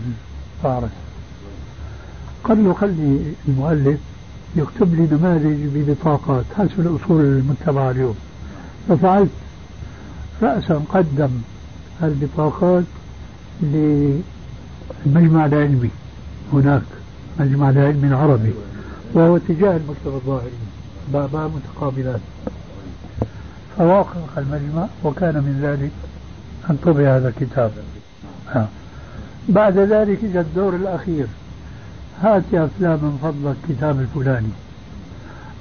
الفهرس 0.60 0.92
قال 2.44 2.64
له 2.64 2.74
خلي 2.74 3.34
المؤلف 3.48 4.00
يكتب 4.56 4.96
لي 4.96 5.08
نماذج 5.12 5.68
ببطاقات 5.76 6.46
حسب 6.58 6.80
الأصول 6.80 7.22
المتبعة 7.22 7.92
اليوم؟ 7.92 8.16
ففعلت. 8.90 9.30
رأسا 10.42 10.82
قدم 10.94 11.30
البطاقات 12.04 12.84
للمجمع 13.62 15.46
العلمي. 15.46 15.90
هناك 16.54 16.82
مجمع 17.40 17.70
العلمي 17.70 18.08
العربي 18.08 18.54
وهو 19.14 19.38
اتجاه 19.38 19.78
المكتبة 19.78 20.16
الظاهري. 20.16 20.52
بابا 21.14 21.48
متقابلات. 21.48 22.22
فوافق 23.78 24.38
المجمع 24.38 24.88
وكان 25.04 25.36
من 25.36 25.60
ذلك 25.62 25.92
أن 26.70 26.78
طبع 26.84 27.18
هذا 27.18 27.28
الكتاب. 27.28 27.72
بعد 29.50 29.78
ذلك 29.78 30.26
جاء 30.26 30.42
الدور 30.42 30.76
الأخير. 30.76 31.28
هات 32.22 32.44
يا 32.54 32.70
فلان 32.80 32.92
من 32.92 33.20
فضلك 33.24 33.56
كتاب 33.70 34.00
الفلاني. 34.00 34.54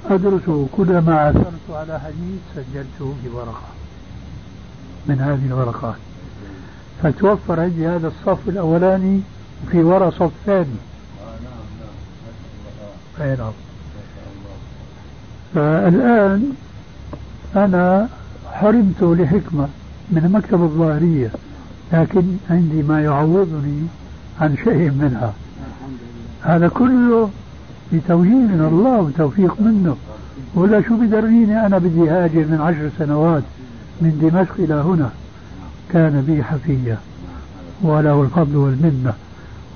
أدرسه 0.09 0.67
كلما 0.71 1.19
عثرت 1.19 1.69
على 1.69 1.99
حديث 1.99 2.39
سجلته 2.55 3.15
في 3.23 3.29
ورقة. 3.29 3.69
من 5.07 5.19
هذه 5.21 5.45
الورقات. 5.45 5.95
فتوفر 7.03 7.59
عندي 7.59 7.87
هذا 7.87 8.07
الصف 8.07 8.49
الأولاني 8.49 9.21
وفي 9.67 9.83
ورا 9.83 10.09
صف 10.09 10.31
ثاني. 10.45 10.65
أي 13.21 13.35
نعم. 13.35 13.51
فالآن 15.55 16.53
أنا 17.55 18.09
حرمت 18.51 19.01
لحكمة 19.01 19.67
من 20.11 20.25
المكتبة 20.25 20.63
الظاهرية. 20.63 21.31
لكن 21.93 22.23
عندي 22.49 22.83
ما 22.83 23.01
يعوضني 23.03 23.81
عن 24.41 24.55
شيء 24.63 24.91
منها. 24.91 25.33
هذا 26.41 26.67
كله 26.67 27.29
بتوجيه 27.93 28.29
من 28.29 28.69
الله 28.71 28.99
وتوفيق 28.99 29.61
منه. 29.61 29.95
ولا 30.55 30.81
شو 30.81 30.97
بدريني 30.97 31.65
أنا 31.65 31.77
بدي 31.77 32.09
هاجر 32.09 32.45
من 32.45 32.61
عشر 32.61 32.89
سنوات 32.99 33.43
من 34.01 34.19
دمشق 34.21 34.53
إلى 34.59 34.73
هنا. 34.73 35.09
كان 35.93 36.23
بي 36.27 36.43
حفية 36.43 36.97
وله 37.81 38.21
الفضل 38.21 38.55
والمنة. 38.55 39.13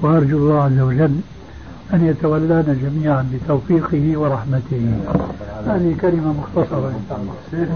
وأرجو 0.01 0.37
الله 0.37 0.61
عز 0.61 0.79
وجل 0.79 1.19
أن 1.93 2.05
يتولانا 2.05 2.75
جميعا 2.83 3.25
بتوفيقه 3.33 4.17
ورحمته. 4.17 4.91
هذه 5.67 5.95
كلمة 6.01 6.33
مختصرة. 6.33 6.87
إن 6.87 7.05
شاء 7.09 7.19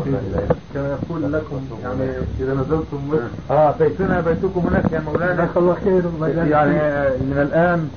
الله 0.05 0.55
كما 0.74 0.88
يقول 0.88 1.34
لكم 1.34 1.62
يعني 1.84 2.12
إذا 2.39 2.53
نزلتم 2.53 2.97
مصر 3.09 3.22
آه 3.51 3.76
بيتنا 3.80 4.22
بيتكم 4.22 4.59
هناك 4.59 4.91
يا 4.91 4.99
مولانا. 4.99 5.34
جزاك 5.34 5.57
الله 5.57 5.76
خير. 5.84 6.03
يعني 6.47 6.74
من 7.22 7.47
الآن 7.49 7.89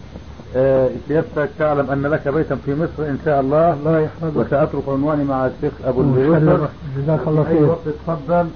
آه، 0.57 0.89
سيادتك 1.09 1.51
تعلم 1.59 1.91
أن 1.91 2.07
لك 2.07 2.29
بيتا 2.29 2.57
في 2.65 2.75
مصر 2.75 3.09
إن 3.09 3.19
شاء 3.25 3.41
الله. 3.41 3.73
الله 3.73 3.99
يحفظك 4.01 4.37
وسأترك 4.37 4.83
عنواني 4.89 5.25
مع 5.25 5.47
الشيخ 5.47 5.73
أبو. 5.85 6.01
اليسر 6.01 6.69
جزاك 6.97 7.21
الله 7.27 7.45
خير. 7.45 7.65
وقت 7.65 7.89
تفضل. 8.07 8.47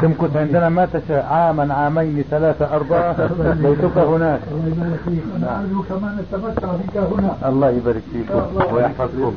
تمكث. 0.00 0.36
عندنا 0.36 0.68
ما 0.68 0.84
تشاء. 0.92 1.26
عاما 1.30 1.74
عامين 1.74 2.24
ثلاثة 2.30 2.74
أربعة. 2.76 3.12
بيتك 3.62 3.98
هناك. 3.98 4.40
الله 4.52 4.68
يبارك 4.68 5.00
فيك. 5.04 5.22
أنا 5.36 5.60
أرجو 5.60 5.82
كمان 5.82 6.18
أتمتع 6.18 6.68
بك 6.72 6.96
هنا. 6.96 7.48
الله 7.48 7.70
يبارك 7.70 8.02
فيكم 8.12 8.74
ويحفظكم 8.74 9.34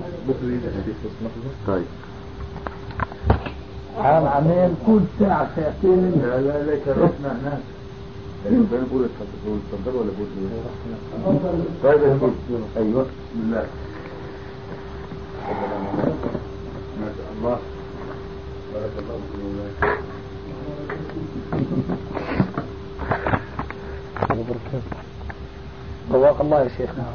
طيب. 1.68 1.86
عام 4.00 4.28
عامين 4.28 4.76
كل 4.88 5.00
ساعة 5.20 5.48
ساعتين. 5.56 6.12
لا 6.22 6.42
لا 6.42 6.64
لا 6.64 6.78
شرفنا 6.86 7.32
هناك. 7.42 7.77
بنقول 8.46 9.04
اتفضل 9.06 9.60
اتفضل 9.74 9.96
ولا 9.96 10.12
بقول 10.12 10.28
طيب. 11.84 12.02
أيوه 12.78 13.04
بسم 13.04 13.40
الله. 13.44 13.66
ما 17.00 17.10
شاء 17.18 17.30
الله 17.38 17.58
بارك 18.74 18.92
الله 19.00 19.16
فيك 19.32 19.40
مولانا. 19.44 19.98
جزاك 26.12 26.42
الله 26.42 26.62
يا 26.64 26.70
شيخنا 26.78 27.06